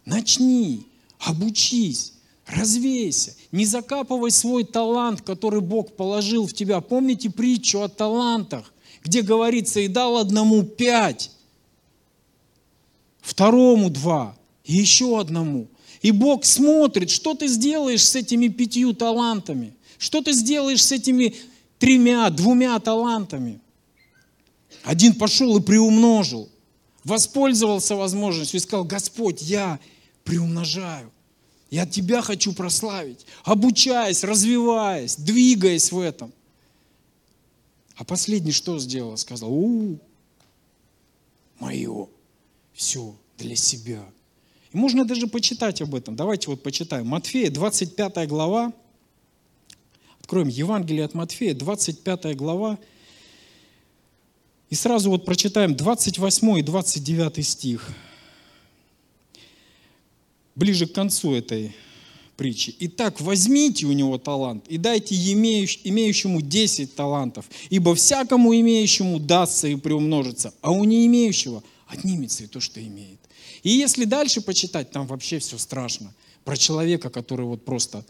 Начни, 0.04 0.88
обучись, 1.20 2.14
Развейся, 2.50 3.36
не 3.52 3.66
закапывай 3.66 4.32
свой 4.32 4.64
талант, 4.64 5.22
который 5.22 5.62
Бог 5.62 5.96
положил 5.96 6.48
в 6.48 6.54
тебя. 6.54 6.82
Помните 6.82 7.30
притчу 7.30 7.82
о 7.82 7.90
талантах, 7.90 8.74
где 9.04 9.22
говорится, 9.22 9.80
и 9.80 9.88
дал 9.88 10.18
одному 10.18 10.64
пять, 10.64 11.32
второму 13.22 13.92
два, 13.92 14.36
и 14.64 14.74
еще 14.74 15.20
одному. 15.20 15.68
И 16.02 16.12
Бог 16.12 16.44
смотрит, 16.44 17.12
что 17.12 17.36
ты 17.36 17.48
сделаешь 17.48 18.04
с 18.04 18.16
этими 18.16 18.48
пятью 18.48 18.94
талантами, 18.94 19.76
что 20.00 20.22
ты 20.22 20.34
сделаешь 20.34 20.84
с 20.84 20.92
этими 20.92 21.36
тремя, 21.78 22.30
двумя 22.32 22.80
талантами. 22.80 23.60
Один 24.84 25.14
пошел 25.14 25.58
и 25.58 25.62
приумножил, 25.62 26.50
воспользовался 27.04 27.96
возможностью 27.96 28.58
и 28.58 28.64
сказал, 28.64 28.86
Господь, 28.86 29.44
я 29.44 29.80
приумножаю. 30.24 31.12
Я 31.70 31.86
Тебя 31.86 32.22
хочу 32.22 32.54
прославить, 32.54 33.26
обучаясь, 33.44 34.24
развиваясь, 34.24 35.16
двигаясь 35.16 35.92
в 35.92 36.00
этом. 36.00 36.34
А 37.96 38.04
последний 38.04 38.52
что 38.52 38.80
сделал? 38.80 39.18
Сказал, 39.18 39.54
у, 39.54 40.00
мое, 41.60 42.08
все 42.74 43.16
для 43.38 43.56
себя. 43.56 44.04
И 44.72 44.78
можно 44.78 45.06
даже 45.06 45.28
почитать 45.28 45.82
об 45.82 45.94
этом. 45.94 46.16
Давайте 46.16 46.50
вот 46.50 46.64
почитаем. 46.64 47.08
Матфея, 47.08 47.52
25 47.52 48.28
глава. 48.28 48.74
Откроем 50.20 50.48
Евангелие 50.48 51.06
от 51.06 51.14
Матфея, 51.14 51.54
25 51.54 52.36
глава. 52.36 52.80
И 54.70 54.76
сразу 54.76 55.10
вот 55.10 55.26
прочитаем 55.26 55.76
28 55.76 56.60
и 56.60 56.62
29 56.62 57.46
стих 57.46 57.90
ближе 60.60 60.86
к 60.88 60.92
концу 60.92 61.34
этой 61.34 61.74
притчи. 62.36 62.76
Итак, 62.80 63.22
возьмите 63.22 63.86
у 63.86 63.94
него 63.94 64.18
талант 64.18 64.66
и 64.68 64.78
дайте 64.78 65.16
имеющему 65.16 66.42
10 66.42 66.96
талантов, 66.96 67.46
ибо 67.70 67.96
всякому 67.96 68.54
имеющему 68.54 69.20
дастся 69.20 69.68
и 69.68 69.76
приумножится, 69.76 70.54
а 70.62 70.72
у 70.72 70.84
не 70.84 71.06
имеющего 71.08 71.64
отнимется 71.88 72.44
и 72.44 72.48
то, 72.48 72.60
что 72.60 72.82
имеет. 72.82 73.20
И 73.64 73.70
если 73.70 74.06
дальше 74.06 74.42
почитать, 74.42 74.92
там 74.92 75.08
вообще 75.08 75.40
все 75.40 75.58
страшно. 75.58 76.14
Про 76.44 76.58
человека, 76.58 77.10
который 77.10 77.46
вот 77.46 77.64
просто 77.64 78.06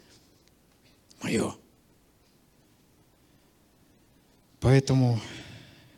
мое. 1.22 1.56
Поэтому 4.60 5.20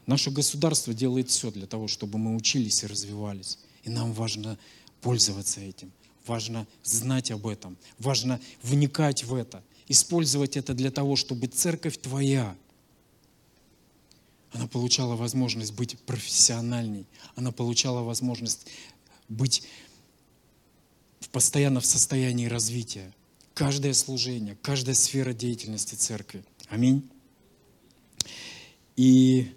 наше 0.05 0.31
государство 0.31 0.93
делает 0.93 1.29
все 1.29 1.49
для 1.51 1.65
того, 1.65 1.87
чтобы 1.87 2.17
мы 2.17 2.35
учились 2.35 2.83
и 2.83 2.87
развивались. 2.87 3.57
И 3.83 3.89
нам 3.89 4.13
важно 4.13 4.57
пользоваться 5.01 5.61
этим. 5.61 5.91
Важно 6.25 6.67
знать 6.83 7.31
об 7.31 7.47
этом, 7.47 7.77
важно 7.97 8.39
вникать 8.61 9.23
в 9.23 9.33
это, 9.33 9.63
использовать 9.87 10.55
это 10.55 10.73
для 10.73 10.91
того, 10.91 11.15
чтобы 11.15 11.47
церковь 11.47 11.97
твоя, 11.97 12.55
она 14.53 14.67
получала 14.67 15.15
возможность 15.15 15.73
быть 15.73 15.97
профессиональней, 16.01 17.05
она 17.35 17.51
получала 17.51 18.01
возможность 18.03 18.67
быть 19.29 19.63
постоянно 21.31 21.79
в 21.79 21.85
состоянии 21.85 22.45
развития. 22.45 23.13
Каждое 23.53 23.93
служение, 23.93 24.57
каждая 24.61 24.95
сфера 24.95 25.33
деятельности 25.33 25.95
церкви. 25.95 26.43
Аминь. 26.69 27.09
И, 28.95 29.51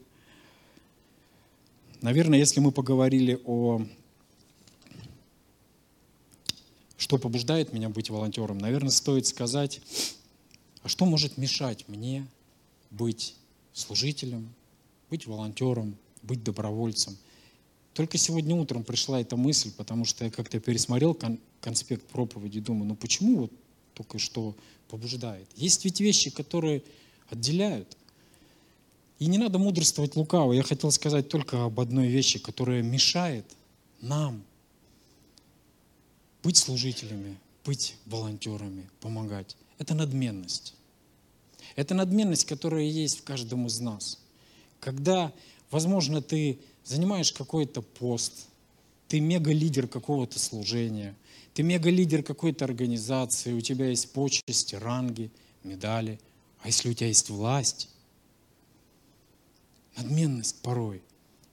наверное, 2.00 2.38
если 2.38 2.60
мы 2.60 2.72
поговорили 2.72 3.40
о 3.44 3.84
что 6.96 7.18
побуждает 7.18 7.72
меня 7.72 7.88
быть 7.88 8.10
волонтером, 8.10 8.58
наверное, 8.58 8.90
стоит 8.90 9.26
сказать, 9.26 9.80
а 10.82 10.88
что 10.88 11.06
может 11.06 11.38
мешать 11.38 11.88
мне 11.88 12.26
быть 12.90 13.34
служителем, 13.72 14.52
быть 15.10 15.26
волонтером, 15.26 15.96
быть 16.22 16.42
добровольцем. 16.42 17.16
Только 17.92 18.18
сегодня 18.18 18.54
утром 18.56 18.82
пришла 18.82 19.20
эта 19.20 19.36
мысль, 19.36 19.70
потому 19.76 20.04
что 20.04 20.24
я 20.24 20.30
как-то 20.30 20.58
пересмотрел 20.60 21.14
кон- 21.14 21.38
конспект 21.60 22.06
проповеди 22.06 22.58
и 22.58 22.60
думаю, 22.60 22.86
ну 22.86 22.96
почему 22.96 23.42
вот 23.42 23.52
только 23.94 24.18
что 24.18 24.54
побуждает? 24.88 25.48
Есть 25.56 25.84
ведь 25.84 26.00
вещи, 26.00 26.30
которые 26.30 26.82
отделяют. 27.30 27.96
И 29.18 29.26
не 29.26 29.38
надо 29.38 29.58
мудрствовать 29.58 30.16
лукаво. 30.16 30.52
Я 30.52 30.64
хотел 30.64 30.90
сказать 30.90 31.28
только 31.28 31.64
об 31.64 31.78
одной 31.78 32.08
вещи, 32.08 32.38
которая 32.38 32.82
мешает 32.82 33.46
нам 34.00 34.42
быть 36.44 36.58
служителями, 36.58 37.38
быть 37.64 37.96
волонтерами, 38.04 38.88
помогать. 39.00 39.56
Это 39.78 39.94
надменность. 39.94 40.74
Это 41.74 41.94
надменность, 41.94 42.44
которая 42.44 42.84
есть 42.84 43.20
в 43.20 43.24
каждом 43.24 43.66
из 43.66 43.80
нас. 43.80 44.20
Когда, 44.78 45.32
возможно, 45.70 46.20
ты 46.20 46.60
занимаешь 46.84 47.32
какой-то 47.32 47.80
пост, 47.80 48.48
ты 49.08 49.20
мега-лидер 49.20 49.88
какого-то 49.88 50.38
служения, 50.38 51.16
ты 51.54 51.62
мега-лидер 51.62 52.22
какой-то 52.22 52.66
организации, 52.66 53.54
у 53.54 53.62
тебя 53.62 53.88
есть 53.88 54.12
почести, 54.12 54.74
ранги, 54.74 55.30
медали. 55.62 56.20
А 56.60 56.66
если 56.66 56.90
у 56.90 56.94
тебя 56.94 57.08
есть 57.08 57.30
власть, 57.30 57.88
надменность 59.96 60.60
порой 60.60 61.02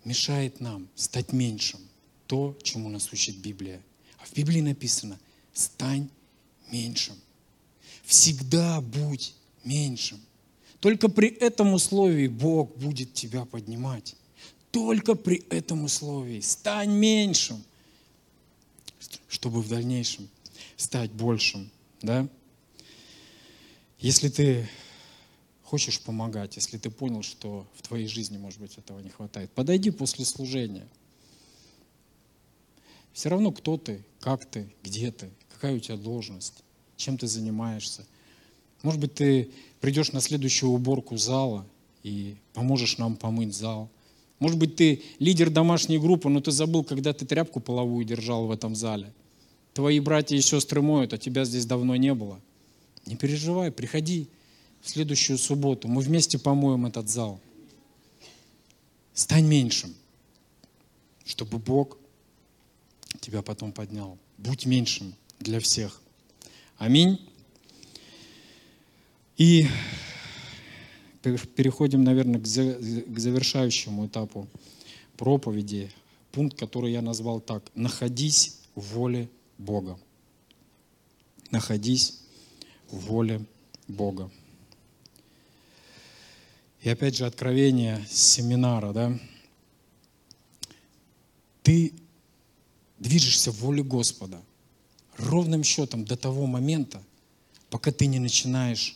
мешает 0.04 0.60
нам 0.60 0.89
стать 0.95 1.32
меньшим. 1.32 1.80
То, 2.27 2.58
чему 2.62 2.89
нас 2.89 3.12
учит 3.13 3.38
Библия– 3.38 3.82
а 4.22 4.26
в 4.26 4.34
Библии 4.34 4.62
написано, 4.62 5.20
стань 5.54 6.10
меньшим. 6.72 7.16
Всегда 8.04 8.82
будь 8.82 9.34
меньшим. 9.64 10.20
Только 10.80 11.10
при 11.10 11.30
этом 11.30 11.74
условии 11.74 12.28
Бог 12.28 12.76
будет 12.78 13.14
тебя 13.14 13.46
поднимать. 13.46 14.16
Только 14.72 15.16
при 15.16 15.38
этом 15.50 15.84
условии. 15.84 16.40
Стань 16.42 16.92
меньшим, 16.92 17.64
чтобы 19.28 19.62
в 19.62 19.70
дальнейшем 19.70 20.30
стать 20.78 21.12
большим. 21.12 21.70
Да? 22.02 22.28
Если 24.00 24.30
ты 24.30 24.68
хочешь 25.64 26.00
помогать, 26.02 26.56
если 26.56 26.78
ты 26.78 26.90
понял, 26.90 27.22
что 27.22 27.68
в 27.76 27.82
твоей 27.82 28.08
жизни, 28.08 28.38
может 28.38 28.60
быть, 28.60 28.78
этого 28.78 29.00
не 29.00 29.10
хватает, 29.10 29.52
подойди 29.52 29.92
после 29.92 30.26
служения– 30.26 30.88
все 33.13 33.30
равно, 33.30 33.52
кто 33.52 33.78
ты, 33.78 34.04
как 34.19 34.45
ты, 34.45 34.71
где 34.84 35.12
ты, 35.12 35.30
какая 35.54 35.76
у 35.76 35.80
тебя 35.80 35.97
должность, 35.97 36.63
чем 36.95 37.17
ты 37.17 37.28
занимаешься. 37.28 38.06
Может 38.84 39.00
быть, 39.00 39.13
ты 39.13 39.52
придешь 39.80 40.12
на 40.12 40.21
следующую 40.21 40.71
уборку 40.71 41.17
зала 41.17 41.65
и 42.04 42.36
поможешь 42.54 42.97
нам 42.97 43.15
помыть 43.15 43.56
зал. 43.56 43.89
Может 44.39 44.58
быть, 44.58 44.76
ты 44.76 45.04
лидер 45.19 45.52
домашней 45.52 46.00
группы, 46.00 46.30
но 46.30 46.41
ты 46.41 46.52
забыл, 46.52 46.84
когда 46.84 47.13
ты 47.13 47.26
тряпку 47.26 47.60
половую 47.60 48.06
держал 48.06 48.47
в 48.47 48.52
этом 48.52 48.76
зале. 48.76 49.13
Твои 49.74 50.00
братья 50.00 50.36
и 50.36 50.41
сестры 50.41 50.82
моют, 50.82 51.13
а 51.13 51.17
тебя 51.17 51.45
здесь 51.45 51.65
давно 51.65 51.95
не 51.95 52.13
было. 52.13 52.39
Не 53.06 53.15
переживай, 53.15 53.71
приходи 53.71 54.28
в 54.82 54.89
следующую 54.89 55.38
субботу. 55.38 55.88
Мы 55.88 56.02
вместе 56.02 56.39
помоем 56.39 56.86
этот 56.86 57.08
зал. 57.08 57.39
Стань 59.13 59.45
меньшим, 59.45 59.93
чтобы 61.24 61.60
Бог 61.60 61.97
тебя 63.22 63.42
потом 63.42 63.72
поднял. 63.72 64.18
Будь 64.38 64.66
меньшим 64.66 65.16
для 65.40 65.60
всех. 65.60 66.02
Аминь. 66.78 67.20
И 69.38 69.68
переходим, 71.56 72.04
наверное, 72.04 72.42
к 72.42 72.46
завершающему 72.46 74.08
этапу 74.08 74.48
проповеди. 75.16 75.92
Пункт, 76.32 76.58
который 76.58 76.92
я 76.92 77.02
назвал 77.02 77.40
так. 77.40 77.64
Находись 77.76 78.58
в 78.76 78.96
воле 78.96 79.30
Бога. 79.58 80.00
Находись 81.52 82.20
в 82.90 82.98
воле 83.06 83.46
Бога. 83.88 84.32
И 86.82 86.90
опять 86.90 87.16
же 87.16 87.26
откровение 87.26 88.04
семинара, 88.10 88.94
да? 88.94 89.20
Ты 91.62 91.94
движешься 93.02 93.52
в 93.52 93.60
воле 93.60 93.84
Господа 93.84 94.40
ровным 95.18 95.64
счетом 95.64 96.06
до 96.06 96.16
того 96.16 96.46
момента, 96.46 97.02
пока 97.70 97.92
ты 97.92 98.06
не 98.06 98.20
начинаешь 98.20 98.96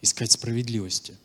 искать 0.00 0.32
справедливости. 0.32 1.16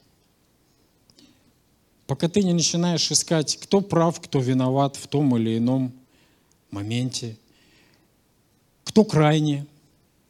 Пока 2.06 2.28
ты 2.28 2.44
не 2.44 2.54
начинаешь 2.54 3.10
искать, 3.10 3.58
кто 3.58 3.80
прав, 3.80 4.20
кто 4.20 4.39
виноват 4.39 4.98
в 4.98 5.08
том 5.08 5.36
или 5.38 5.58
ином 5.58 5.94
моменте, 6.72 7.38
кто 8.84 9.06
крайне, 9.06 9.66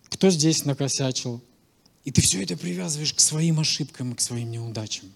кто 0.09 0.29
здесь 0.29 0.65
накосячил. 0.65 1.41
И 2.05 2.11
ты 2.11 2.21
все 2.21 2.43
это 2.43 2.55
привязываешь 2.55 3.13
к 3.13 3.19
своим 3.19 3.59
ошибкам 3.59 4.11
и 4.11 4.15
к 4.15 4.21
своим 4.21 4.51
неудачам. 4.51 5.11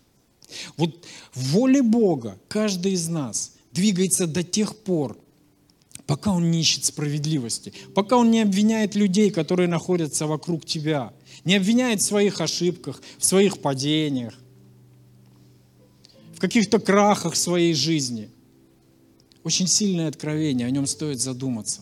Вот 0.75 1.05
в 1.33 1.51
воле 1.51 1.83
Бога 1.83 2.39
каждый 2.47 2.93
из 2.93 3.07
нас 3.07 3.53
двигается 3.71 4.25
до 4.25 4.43
тех 4.43 4.75
пор, 4.75 5.17
пока 6.07 6.31
он 6.31 6.49
не 6.49 6.61
ищет 6.61 6.85
справедливости, 6.85 7.73
пока 7.93 8.15
он 8.17 8.31
не 8.31 8.41
обвиняет 8.41 8.95
людей, 8.95 9.29
которые 9.29 9.67
находятся 9.67 10.25
вокруг 10.25 10.65
тебя, 10.65 11.13
не 11.43 11.55
обвиняет 11.55 12.01
в 12.01 12.05
своих 12.05 12.39
ошибках, 12.39 13.01
в 13.17 13.25
своих 13.25 13.59
падениях, 13.59 14.33
в 16.33 16.39
каких-то 16.39 16.79
крахах 16.79 17.35
своей 17.35 17.73
жизни. 17.73 18.29
Очень 19.43 19.67
сильное 19.67 20.07
откровение, 20.07 20.65
о 20.65 20.71
нем 20.71 20.87
стоит 20.87 21.19
задуматься. 21.19 21.81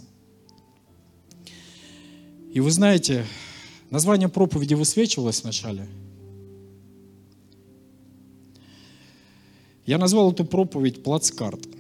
И 2.52 2.60
вы 2.60 2.72
знаете, 2.72 3.26
название 3.92 4.30
проповеди 4.30 4.74
высвечивалось 4.74 5.44
вначале. 5.44 5.88
Я 9.86 10.00
назвал 10.00 10.32
эту 10.32 10.46
проповедь 10.46 11.04
«Плацкарт». 11.04 11.75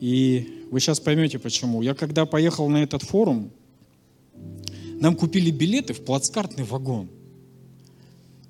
И 0.00 0.66
вы 0.70 0.80
сейчас 0.80 0.98
поймете 0.98 1.38
почему. 1.38 1.82
Я 1.82 1.94
когда 1.94 2.24
поехал 2.24 2.68
на 2.68 2.82
этот 2.82 3.02
форум, 3.02 3.50
нам 4.98 5.14
купили 5.14 5.50
билеты 5.50 5.92
в 5.92 6.04
плацкартный 6.04 6.64
вагон. 6.64 7.10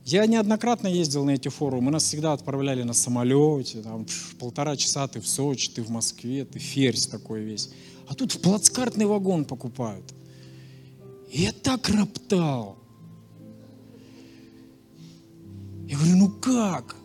Я 0.05 0.27
неоднократно 0.27 0.89
ездил 0.89 1.25
на 1.25 1.33
эти 1.33 1.49
форумы, 1.49 1.91
нас 1.91 2.05
всегда 2.05 2.33
отправляли 2.33 2.83
на 2.85 2.95
самолете, 2.95 3.83
там, 3.83 4.07
полтора 4.39 4.77
часа 4.77 5.07
ты 5.07 5.21
в 5.21 5.29
Сочи, 5.29 5.71
ты 5.71 5.83
в 5.83 5.91
Москве, 5.91 6.45
ты 6.45 6.59
ферзь 6.59 7.07
такой 7.07 7.43
весь. 7.43 7.71
А 8.09 8.15
тут 8.15 8.33
в 8.33 8.41
плацкартный 8.41 9.07
вагон 9.07 9.45
покупают. 9.45 10.05
И 11.31 11.43
я 11.43 11.53
так 11.53 11.89
роптал. 11.89 12.79
Я 15.87 15.97
говорю, 15.97 16.17
ну 16.17 16.29
как? 16.31 16.97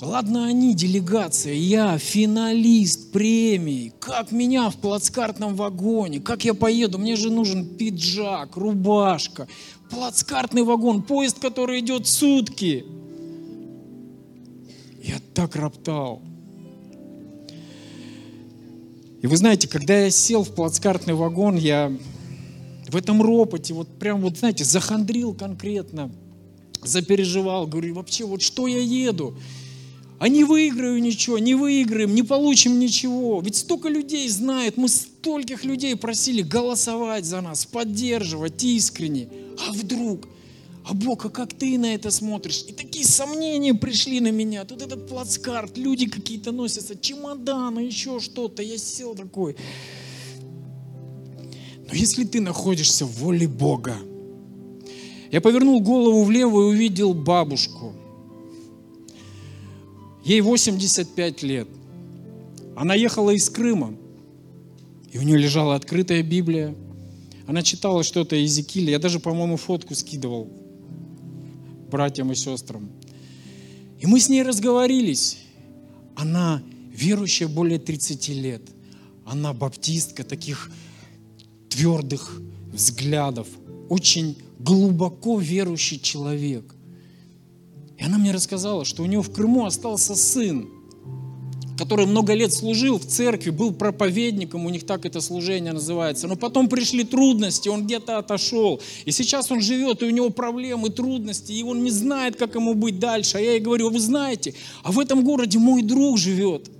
Ладно 0.00 0.46
они, 0.46 0.74
делегация, 0.74 1.52
я 1.52 1.98
финалист 1.98 3.12
премии. 3.12 3.92
Как 4.00 4.32
меня 4.32 4.70
в 4.70 4.76
плацкартном 4.76 5.56
вагоне? 5.56 6.20
Как 6.20 6.46
я 6.46 6.54
поеду? 6.54 6.98
Мне 6.98 7.16
же 7.16 7.30
нужен 7.30 7.66
пиджак, 7.76 8.56
рубашка. 8.56 9.46
Плацкартный 9.90 10.62
вагон, 10.62 11.02
поезд, 11.02 11.38
который 11.38 11.80
идет 11.80 12.06
сутки. 12.06 12.86
Я 15.02 15.16
так 15.34 15.54
роптал. 15.54 16.22
И 19.20 19.26
вы 19.26 19.36
знаете, 19.36 19.68
когда 19.68 19.98
я 19.98 20.10
сел 20.10 20.44
в 20.44 20.54
плацкартный 20.54 21.12
вагон, 21.12 21.56
я 21.56 21.92
в 22.88 22.96
этом 22.96 23.20
ропоте, 23.20 23.74
вот 23.74 23.88
прям 23.98 24.22
вот, 24.22 24.38
знаете, 24.38 24.64
захандрил 24.64 25.34
конкретно, 25.34 26.10
запереживал, 26.82 27.66
говорю, 27.66 27.96
вообще, 27.96 28.24
вот 28.24 28.40
что 28.40 28.66
я 28.66 28.80
еду? 28.80 29.36
А 30.20 30.28
не 30.28 30.44
выиграю 30.44 31.00
ничего, 31.00 31.38
не 31.38 31.54
выиграем, 31.54 32.14
не 32.14 32.22
получим 32.22 32.78
ничего. 32.78 33.40
Ведь 33.40 33.56
столько 33.56 33.88
людей 33.88 34.28
знает, 34.28 34.76
мы 34.76 34.90
стольких 34.90 35.64
людей 35.64 35.96
просили 35.96 36.42
голосовать 36.42 37.24
за 37.24 37.40
нас, 37.40 37.64
поддерживать 37.64 38.62
искренне. 38.62 39.30
А 39.66 39.72
вдруг? 39.72 40.28
А 40.84 40.92
Бог, 40.92 41.24
а 41.24 41.30
как 41.30 41.54
ты 41.54 41.78
на 41.78 41.94
это 41.94 42.10
смотришь? 42.10 42.66
И 42.68 42.72
такие 42.74 43.06
сомнения 43.06 43.72
пришли 43.72 44.20
на 44.20 44.30
меня. 44.30 44.66
Тут 44.66 44.82
этот 44.82 45.08
плацкарт, 45.08 45.78
люди 45.78 46.06
какие-то 46.06 46.52
носятся, 46.52 46.98
чемоданы, 46.98 47.80
еще 47.80 48.20
что-то. 48.20 48.62
Я 48.62 48.76
сел 48.76 49.14
такой. 49.14 49.56
Но 51.88 51.94
если 51.94 52.24
ты 52.24 52.42
находишься 52.42 53.06
в 53.06 53.20
воле 53.20 53.48
Бога, 53.48 53.96
я 55.32 55.40
повернул 55.40 55.80
голову 55.80 56.24
влево 56.24 56.60
и 56.60 56.74
увидел 56.74 57.14
бабушку. 57.14 57.94
Ей 60.24 60.40
85 60.40 61.42
лет. 61.42 61.68
Она 62.76 62.94
ехала 62.94 63.30
из 63.30 63.48
Крыма, 63.50 63.94
и 65.12 65.18
у 65.18 65.22
нее 65.22 65.38
лежала 65.38 65.74
открытая 65.74 66.22
Библия. 66.22 66.74
Она 67.46 67.62
читала 67.62 68.04
что-то 68.04 68.36
из 68.36 68.56
Иезекииля. 68.56 68.92
Я 68.92 68.98
даже, 68.98 69.18
по-моему, 69.18 69.56
фотку 69.56 69.94
скидывал 69.94 70.48
братьям 71.90 72.30
и 72.32 72.34
сестрам. 72.34 72.88
И 73.98 74.06
мы 74.06 74.20
с 74.20 74.28
ней 74.28 74.42
разговорились. 74.42 75.38
Она 76.14 76.62
верующая 76.92 77.48
более 77.48 77.78
30 77.78 78.28
лет. 78.28 78.62
Она 79.24 79.52
баптистка 79.52 80.22
таких 80.22 80.70
твердых 81.68 82.40
взглядов. 82.72 83.48
Очень 83.88 84.38
глубоко 84.58 85.38
верующий 85.38 85.98
человек. 85.98 86.74
И 88.00 88.04
она 88.04 88.16
мне 88.16 88.32
рассказала, 88.32 88.86
что 88.86 89.02
у 89.02 89.06
нее 89.06 89.20
в 89.20 89.30
Крыму 89.30 89.66
остался 89.66 90.16
сын, 90.16 90.70
который 91.76 92.06
много 92.06 92.32
лет 92.32 92.50
служил 92.52 92.98
в 92.98 93.04
церкви, 93.04 93.50
был 93.50 93.74
проповедником, 93.74 94.64
у 94.64 94.70
них 94.70 94.86
так 94.86 95.04
это 95.04 95.20
служение 95.20 95.74
называется. 95.74 96.26
Но 96.26 96.36
потом 96.36 96.68
пришли 96.68 97.04
трудности, 97.04 97.68
он 97.68 97.84
где-то 97.84 98.16
отошел. 98.16 98.80
И 99.04 99.12
сейчас 99.12 99.50
он 99.50 99.60
живет, 99.60 100.02
и 100.02 100.06
у 100.06 100.10
него 100.10 100.30
проблемы, 100.30 100.88
трудности, 100.88 101.52
и 101.52 101.62
он 101.62 101.82
не 101.82 101.90
знает, 101.90 102.36
как 102.36 102.54
ему 102.54 102.72
быть 102.72 102.98
дальше. 102.98 103.36
А 103.36 103.40
я 103.40 103.52
ей 103.52 103.60
говорю, 103.60 103.90
вы 103.90 104.00
знаете, 104.00 104.54
а 104.82 104.92
в 104.92 104.98
этом 104.98 105.22
городе 105.22 105.58
мой 105.58 105.82
друг 105.82 106.16
живет, 106.16 106.70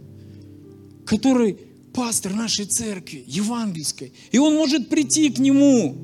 который 1.05 1.59
пастор 1.93 2.33
нашей 2.33 2.65
церкви, 2.65 3.25
евангельской. 3.27 4.15
И 4.33 4.39
он 4.39 4.55
может 4.55 4.89
прийти 4.89 5.29
к 5.29 5.39
нему 5.39 5.97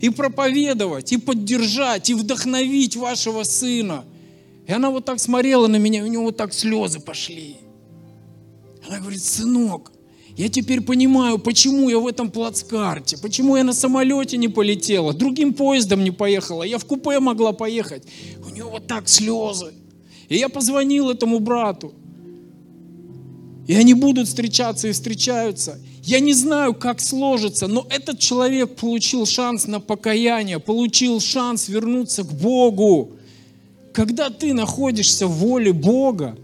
и 0.00 0.10
проповедовать, 0.10 1.12
и 1.12 1.18
поддержать, 1.18 2.10
и 2.10 2.14
вдохновить 2.14 2.96
вашего 2.96 3.44
сына– 3.44 4.04
и 4.66 4.72
она 4.72 4.90
вот 4.90 5.04
так 5.04 5.20
смотрела 5.20 5.66
на 5.66 5.76
меня, 5.76 6.02
у 6.02 6.06
нее 6.06 6.20
вот 6.20 6.36
так 6.36 6.52
слезы 6.52 7.00
пошли. 7.00 7.56
Она 8.88 8.98
говорит, 8.98 9.22
сынок, 9.22 9.92
я 10.36 10.48
теперь 10.48 10.82
понимаю, 10.82 11.38
почему 11.38 11.88
я 11.88 11.98
в 11.98 12.06
этом 12.06 12.30
плацкарте, 12.30 13.16
почему 13.16 13.56
я 13.56 13.64
на 13.64 13.72
самолете 13.72 14.36
не 14.36 14.48
полетела, 14.48 15.14
другим 15.14 15.54
поездом 15.54 16.04
не 16.04 16.10
поехала, 16.10 16.62
я 16.62 16.78
в 16.78 16.84
купе 16.84 17.20
могла 17.20 17.52
поехать. 17.52 18.04
У 18.44 18.50
нее 18.50 18.64
вот 18.64 18.86
так 18.86 19.08
слезы. 19.08 19.72
И 20.28 20.36
я 20.36 20.48
позвонил 20.48 21.10
этому 21.10 21.38
брату. 21.38 21.94
И 23.66 23.74
они 23.74 23.94
будут 23.94 24.28
встречаться 24.28 24.88
и 24.88 24.92
встречаются. 24.92 25.80
Я 26.02 26.20
не 26.20 26.34
знаю, 26.34 26.74
как 26.74 27.00
сложится, 27.00 27.66
но 27.66 27.86
этот 27.90 28.18
человек 28.18 28.76
получил 28.76 29.26
шанс 29.26 29.66
на 29.66 29.80
покаяние, 29.80 30.60
получил 30.60 31.20
шанс 31.20 31.68
вернуться 31.68 32.22
к 32.22 32.32
Богу. 32.32 33.15
Когда 33.96 34.28
ты 34.28 34.52
находишься 34.52 35.26
в 35.26 35.38
воле 35.38 35.72
Бога, 35.72 36.36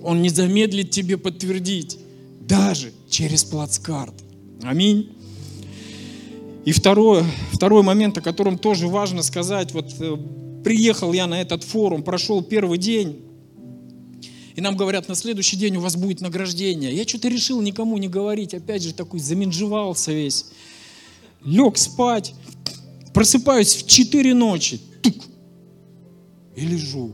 Он 0.00 0.22
не 0.22 0.28
замедлит 0.28 0.92
тебе 0.92 1.18
подтвердить, 1.18 1.98
даже 2.40 2.92
через 3.10 3.42
плацкарт. 3.42 4.14
Аминь. 4.62 5.10
И 6.64 6.70
второе, 6.70 7.24
второй 7.52 7.82
момент, 7.82 8.16
о 8.18 8.20
котором 8.20 8.58
тоже 8.58 8.86
важно 8.86 9.24
сказать, 9.24 9.72
вот 9.72 9.92
э, 9.98 10.16
приехал 10.62 11.12
я 11.12 11.26
на 11.26 11.40
этот 11.40 11.64
форум, 11.64 12.04
прошел 12.04 12.44
первый 12.44 12.78
день, 12.78 13.22
и 14.54 14.60
нам 14.60 14.76
говорят, 14.76 15.08
на 15.08 15.16
следующий 15.16 15.56
день 15.56 15.78
у 15.78 15.80
вас 15.80 15.96
будет 15.96 16.20
награждение. 16.20 16.94
Я 16.94 17.02
что-то 17.02 17.26
решил 17.26 17.60
никому 17.60 17.98
не 17.98 18.06
говорить, 18.06 18.54
опять 18.54 18.84
же 18.84 18.94
такой 18.94 19.18
заменжевался 19.18 20.12
весь. 20.12 20.46
Лег 21.44 21.76
спать, 21.76 22.34
просыпаюсь 23.12 23.74
в 23.74 23.88
4 23.88 24.32
ночи, 24.32 24.80
и 26.58 26.66
лежу. 26.66 27.12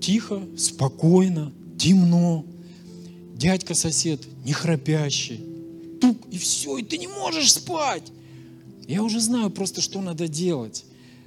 Тихо, 0.00 0.42
спокойно, 0.56 1.52
темно. 1.78 2.44
Дядька-сосед, 3.34 4.20
не 4.44 4.52
храпящий. 4.52 5.40
Тук, 6.00 6.18
и 6.30 6.36
все, 6.38 6.76
и 6.76 6.82
ты 6.82 6.98
не 6.98 7.06
можешь 7.06 7.52
спать. 7.52 8.12
Я 8.86 9.02
уже 9.02 9.20
знаю 9.20 9.50
просто, 9.50 9.80
что 9.80 10.00
надо 10.00 10.28
делать. 10.28 10.84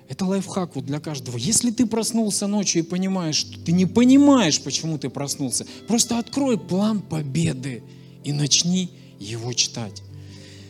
Это 0.07 0.25
лайфхак 0.25 0.75
вот 0.75 0.85
для 0.85 0.99
каждого. 0.99 1.37
Если 1.37 1.71
ты 1.71 1.85
проснулся 1.85 2.47
ночью 2.47 2.83
и 2.83 2.85
понимаешь, 2.85 3.35
что 3.35 3.59
ты 3.59 3.71
не 3.71 3.85
понимаешь, 3.85 4.61
почему 4.61 4.97
ты 4.97 5.09
проснулся, 5.09 5.65
просто 5.87 6.19
открой 6.19 6.57
план 6.57 7.01
победы 7.01 7.83
и 8.23 8.31
начни 8.31 8.91
его 9.19 9.53
читать. 9.53 10.01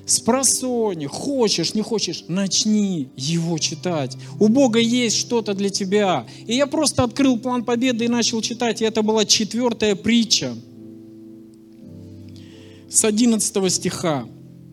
С 0.10 0.20
хочешь, 1.05 1.76
не 1.76 1.84
хочешь, 1.84 2.26
начни 2.28 3.10
его 3.16 3.60
читать. 3.60 4.18
У 4.39 4.47
Бога 4.47 4.80
есть 4.80 5.16
что-то 5.16 5.53
для 5.53 5.70
тебя. 5.70 6.26
И 6.47 6.55
я 6.55 6.66
просто 6.66 7.03
открыл 7.03 7.38
план 7.38 7.64
победы 7.64 8.05
и 8.05 8.07
начал 8.07 8.41
читать. 8.41 8.82
И 8.82 8.86
это 8.86 9.03
была 9.03 9.24
четвертая 9.24 9.93
притча 9.93 10.55
с 12.89 13.05
11 13.05 13.72
стиха. 13.72 14.26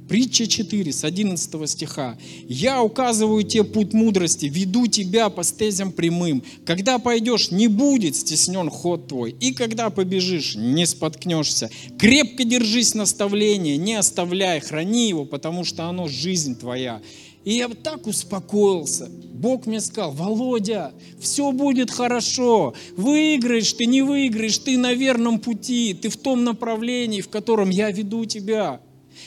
Притча 0.09 0.47
4 0.47 0.93
с 0.93 1.03
11 1.05 1.69
стиха. 1.69 2.17
«Я 2.49 2.83
указываю 2.83 3.43
тебе 3.43 3.65
путь 3.65 3.93
мудрости, 3.93 4.47
веду 4.47 4.87
тебя 4.87 5.31
по 5.31 5.43
стезям 5.43 5.91
прямым. 5.91 6.45
Когда 6.65 6.99
пойдешь, 6.99 7.51
не 7.51 7.67
будет 7.67 8.15
стеснен 8.15 8.71
ход 8.71 9.09
твой, 9.09 9.33
и 9.33 9.53
когда 9.53 9.91
побежишь, 9.91 10.55
не 10.55 10.87
споткнешься. 10.87 11.71
Крепко 11.99 12.45
держись 12.45 12.95
наставления, 12.95 13.77
не 13.77 13.95
оставляй, 13.95 14.61
храни 14.61 15.09
его, 15.09 15.25
потому 15.25 15.65
что 15.65 15.87
оно 15.87 16.07
жизнь 16.07 16.57
твоя». 16.57 17.03
И 17.45 17.59
я 17.59 17.69
так 17.69 18.09
успокоился. 18.09 19.09
Бог 19.09 19.67
мне 19.67 19.81
сказал, 19.81 20.11
Володя, 20.11 20.93
все 21.21 21.53
будет 21.53 21.93
хорошо. 21.93 22.75
Выиграешь 22.97 23.73
ты, 23.73 23.87
не 23.87 24.03
выиграешь, 24.03 24.59
ты 24.59 24.77
на 24.77 24.95
верном 24.95 25.39
пути, 25.39 25.95
ты 25.95 26.09
в 26.09 26.17
том 26.17 26.43
направлении, 26.43 27.21
в 27.21 27.29
котором 27.29 27.71
я 27.71 27.93
веду 27.93 28.25
тебя. 28.25 28.81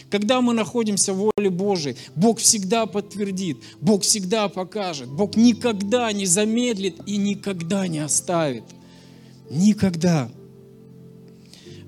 Когда 0.09 0.41
мы 0.41 0.53
находимся 0.53 1.13
в 1.13 1.31
воле 1.35 1.49
Божией, 1.49 1.95
Бог 2.15 2.39
всегда 2.39 2.85
подтвердит, 2.85 3.57
Бог 3.81 4.03
всегда 4.03 4.49
покажет, 4.49 5.09
Бог 5.09 5.35
никогда 5.35 6.11
не 6.11 6.25
замедлит 6.25 6.97
и 7.05 7.17
никогда 7.17 7.87
не 7.87 7.99
оставит. 7.99 8.63
Никогда. 9.49 10.31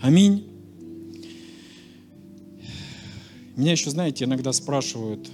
Аминь. 0.01 0.47
Меня 3.55 3.73
еще, 3.73 3.91
знаете, 3.91 4.25
иногда 4.25 4.53
спрашивают, 4.53 5.29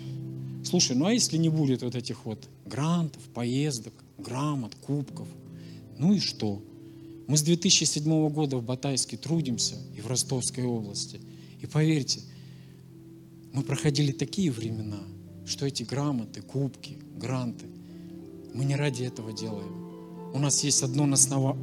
слушай, 0.63 0.95
ну 0.95 1.05
а 1.05 1.13
если 1.13 1.37
не 1.37 1.49
будет 1.49 1.81
вот 1.83 1.95
этих 1.95 2.25
вот 2.25 2.49
грантов, 2.65 3.21
поездок, 3.33 3.93
грамот, 4.17 4.75
кубков, 4.75 5.27
ну 5.97 6.13
и 6.13 6.19
что? 6.19 6.61
Мы 7.27 7.37
с 7.37 7.41
2007 7.41 8.29
года 8.29 8.57
в 8.57 8.63
Батайске 8.63 9.17
трудимся 9.17 9.75
и 9.95 10.01
в 10.01 10.07
Ростовской 10.07 10.63
области. 10.63 11.19
И 11.61 11.65
поверьте, 11.65 12.21
мы 13.57 13.63
проходили 13.63 14.11
такие 14.11 14.51
времена, 14.51 14.99
что 15.47 15.65
эти 15.65 15.81
грамоты, 15.81 16.43
кубки, 16.43 16.99
гранты, 17.15 17.65
мы 18.53 18.65
не 18.65 18.75
ради 18.75 19.01
этого 19.01 19.33
делаем. 19.33 20.31
У 20.31 20.37
нас 20.37 20.63
есть 20.63 20.83
одно 20.83 21.11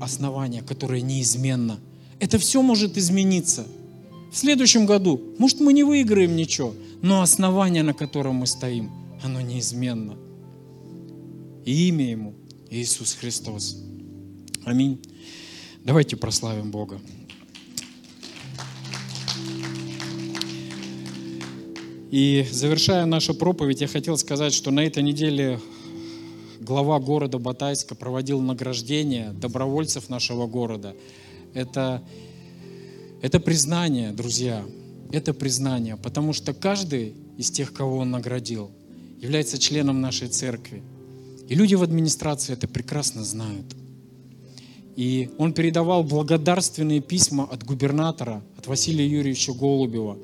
основание, 0.01 0.63
которое 0.63 1.03
неизменно. 1.03 1.79
Это 2.19 2.39
все 2.39 2.63
может 2.63 2.99
измениться. 2.99 3.65
В 4.33 4.37
следующем 4.37 4.87
году, 4.87 5.21
может, 5.39 5.61
мы 5.61 5.73
не 5.73 5.85
выиграем 5.85 6.35
ничего, 6.35 6.75
но 7.01 7.23
основание, 7.23 7.85
на 7.85 7.95
котором 7.95 8.37
мы 8.37 8.49
стоим, 8.49 8.91
оно 9.23 9.41
неизменно. 9.41 10.17
И 11.65 11.91
имя 11.91 12.11
Ему 12.11 12.35
Иисус 12.71 13.15
Христос. 13.15 13.81
Аминь. 14.65 15.01
Давайте 15.85 16.17
прославим 16.17 16.73
Бога. 16.73 17.01
И 22.15 22.47
завершая 22.49 23.07
нашу 23.07 23.35
проповедь, 23.35 23.81
я 23.81 23.89
хотел 23.89 24.17
сказать, 24.17 24.53
что 24.53 24.71
на 24.71 24.85
этой 24.85 25.03
неделе 25.03 25.59
глава 26.61 27.01
города 27.01 27.41
Батайска 27.41 27.97
проводил 27.97 28.41
награждение 28.41 29.33
добровольцев 29.33 30.09
нашего 30.09 30.47
города. 30.47 30.95
Это, 31.55 32.05
это 33.21 33.41
признание, 33.41 34.13
друзья, 34.13 34.65
это 35.11 35.35
признание, 35.35 35.97
потому 35.97 36.33
что 36.33 36.55
каждый 36.55 37.15
из 37.37 37.51
тех, 37.51 37.73
кого 37.73 37.97
он 37.97 38.13
наградил, 38.13 38.71
является 39.21 39.59
членом 39.59 40.01
нашей 40.01 40.29
церкви. 40.29 40.85
И 41.49 41.57
люди 41.57 41.75
в 41.75 41.83
администрации 41.83 42.53
это 42.53 42.69
прекрасно 42.69 43.25
знают. 43.25 43.75
И 44.95 45.31
он 45.37 45.53
передавал 45.53 46.05
благодарственные 46.05 47.01
письма 47.01 47.43
от 47.43 47.65
губернатора, 47.65 48.41
от 48.57 48.69
Василия 48.69 49.05
Юрьевича 49.05 49.53
Голубева. 49.53 50.17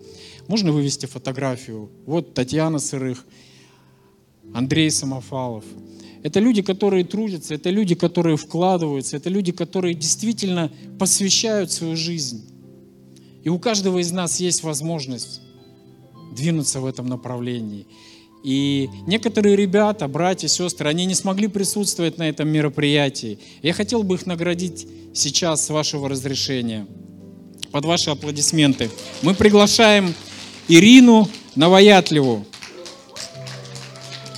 Можно 0.51 0.73
вывести 0.73 1.07
фотографию? 1.07 1.93
Вот 2.07 2.35
Татьяна 2.35 2.81
Сырых, 2.81 3.25
Андрей 4.53 4.91
Самофалов. 4.91 5.63
Это 6.25 6.41
люди, 6.41 6.61
которые 6.61 7.05
трудятся, 7.05 7.55
это 7.55 7.71
люди, 7.71 7.95
которые 7.95 8.37
вкладываются, 8.37 9.17
это 9.17 9.31
люди, 9.31 9.53
которые 9.53 9.95
действительно 9.95 10.73
посвящают 10.99 11.71
свою 11.71 11.95
жизнь. 11.95 12.45
И 13.45 13.49
у 13.49 13.61
каждого 13.61 14.01
из 14.01 14.11
нас 14.11 14.41
есть 14.41 14.65
возможность 14.65 15.41
двинуться 16.35 16.81
в 16.81 16.87
этом 16.87 17.07
направлении. 17.07 17.87
И 18.43 18.89
некоторые 19.07 19.55
ребята, 19.55 20.09
братья, 20.09 20.49
сестры, 20.49 20.89
они 20.89 21.07
не 21.07 21.15
смогли 21.15 21.47
присутствовать 21.47 22.19
на 22.19 22.29
этом 22.29 22.49
мероприятии. 22.49 23.39
Я 23.63 23.73
хотел 23.73 24.03
бы 24.03 24.17
их 24.17 24.27
наградить 24.27 24.85
сейчас 25.15 25.65
с 25.65 25.71
вашего 25.71 26.09
разрешения, 26.09 26.89
под 27.71 27.85
ваши 27.85 28.11
аплодисменты. 28.11 28.91
Мы 29.23 29.35
приглашаем 29.35 30.13
Ирину 30.73 31.29
Новоятливу. 31.57 32.47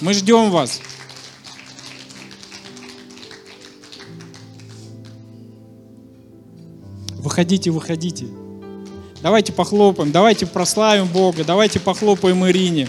Мы 0.01 0.15
ждем 0.15 0.51
вас. 0.51 0.81
Выходите, 7.19 7.71
выходите. 7.71 8.29
Давайте 9.21 9.53
похлопаем, 9.53 10.11
давайте 10.11 10.47
прославим 10.47 11.07
Бога, 11.07 11.45
давайте 11.45 11.79
похлопаем 11.79 12.47
Ирине. 12.49 12.89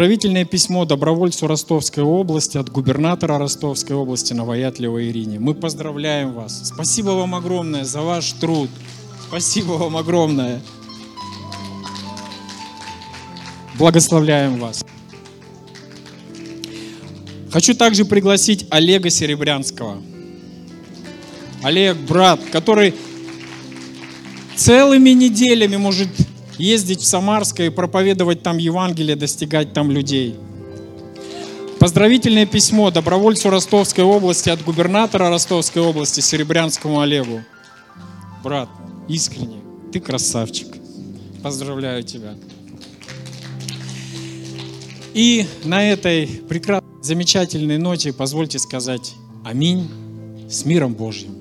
Поздравительное 0.00 0.46
письмо 0.46 0.86
добровольцу 0.86 1.46
Ростовской 1.46 2.02
области 2.02 2.56
от 2.56 2.70
губернатора 2.70 3.36
Ростовской 3.36 3.94
области 3.94 4.32
Новоятлева 4.32 5.06
Ирине. 5.06 5.38
Мы 5.38 5.52
поздравляем 5.52 6.32
вас. 6.32 6.68
Спасибо 6.72 7.10
вам 7.10 7.34
огромное 7.34 7.84
за 7.84 8.00
ваш 8.00 8.32
труд. 8.32 8.70
Спасибо 9.28 9.72
вам 9.72 9.98
огромное. 9.98 10.62
Благословляем 13.76 14.58
вас. 14.58 14.82
Хочу 17.52 17.74
также 17.74 18.06
пригласить 18.06 18.66
Олега 18.70 19.10
Серебрянского. 19.10 20.02
Олег, 21.62 21.98
брат, 22.08 22.40
который 22.50 22.94
целыми 24.56 25.10
неделями 25.10 25.76
может 25.76 26.08
ездить 26.60 27.00
в 27.00 27.06
Самарское 27.06 27.68
и 27.68 27.70
проповедовать 27.70 28.42
там 28.42 28.58
Евангелие, 28.58 29.16
достигать 29.16 29.72
там 29.72 29.90
людей. 29.90 30.36
Поздравительное 31.78 32.44
письмо 32.44 32.90
добровольцу 32.90 33.48
Ростовской 33.48 34.04
области 34.04 34.50
от 34.50 34.62
губернатора 34.62 35.30
Ростовской 35.30 35.80
области 35.80 36.20
Серебрянскому 36.20 37.00
Олегу. 37.00 37.42
Брат, 38.44 38.68
искренне, 39.08 39.60
ты 39.90 39.98
красавчик. 39.98 40.68
Поздравляю 41.42 42.02
тебя. 42.02 42.34
И 45.14 45.46
на 45.64 45.82
этой 45.82 46.26
прекрасной, 46.26 47.02
замечательной 47.02 47.78
ноте 47.78 48.12
позвольте 48.12 48.58
сказать 48.58 49.14
аминь 49.44 49.88
с 50.50 50.66
миром 50.66 50.92
Божьим. 50.92 51.39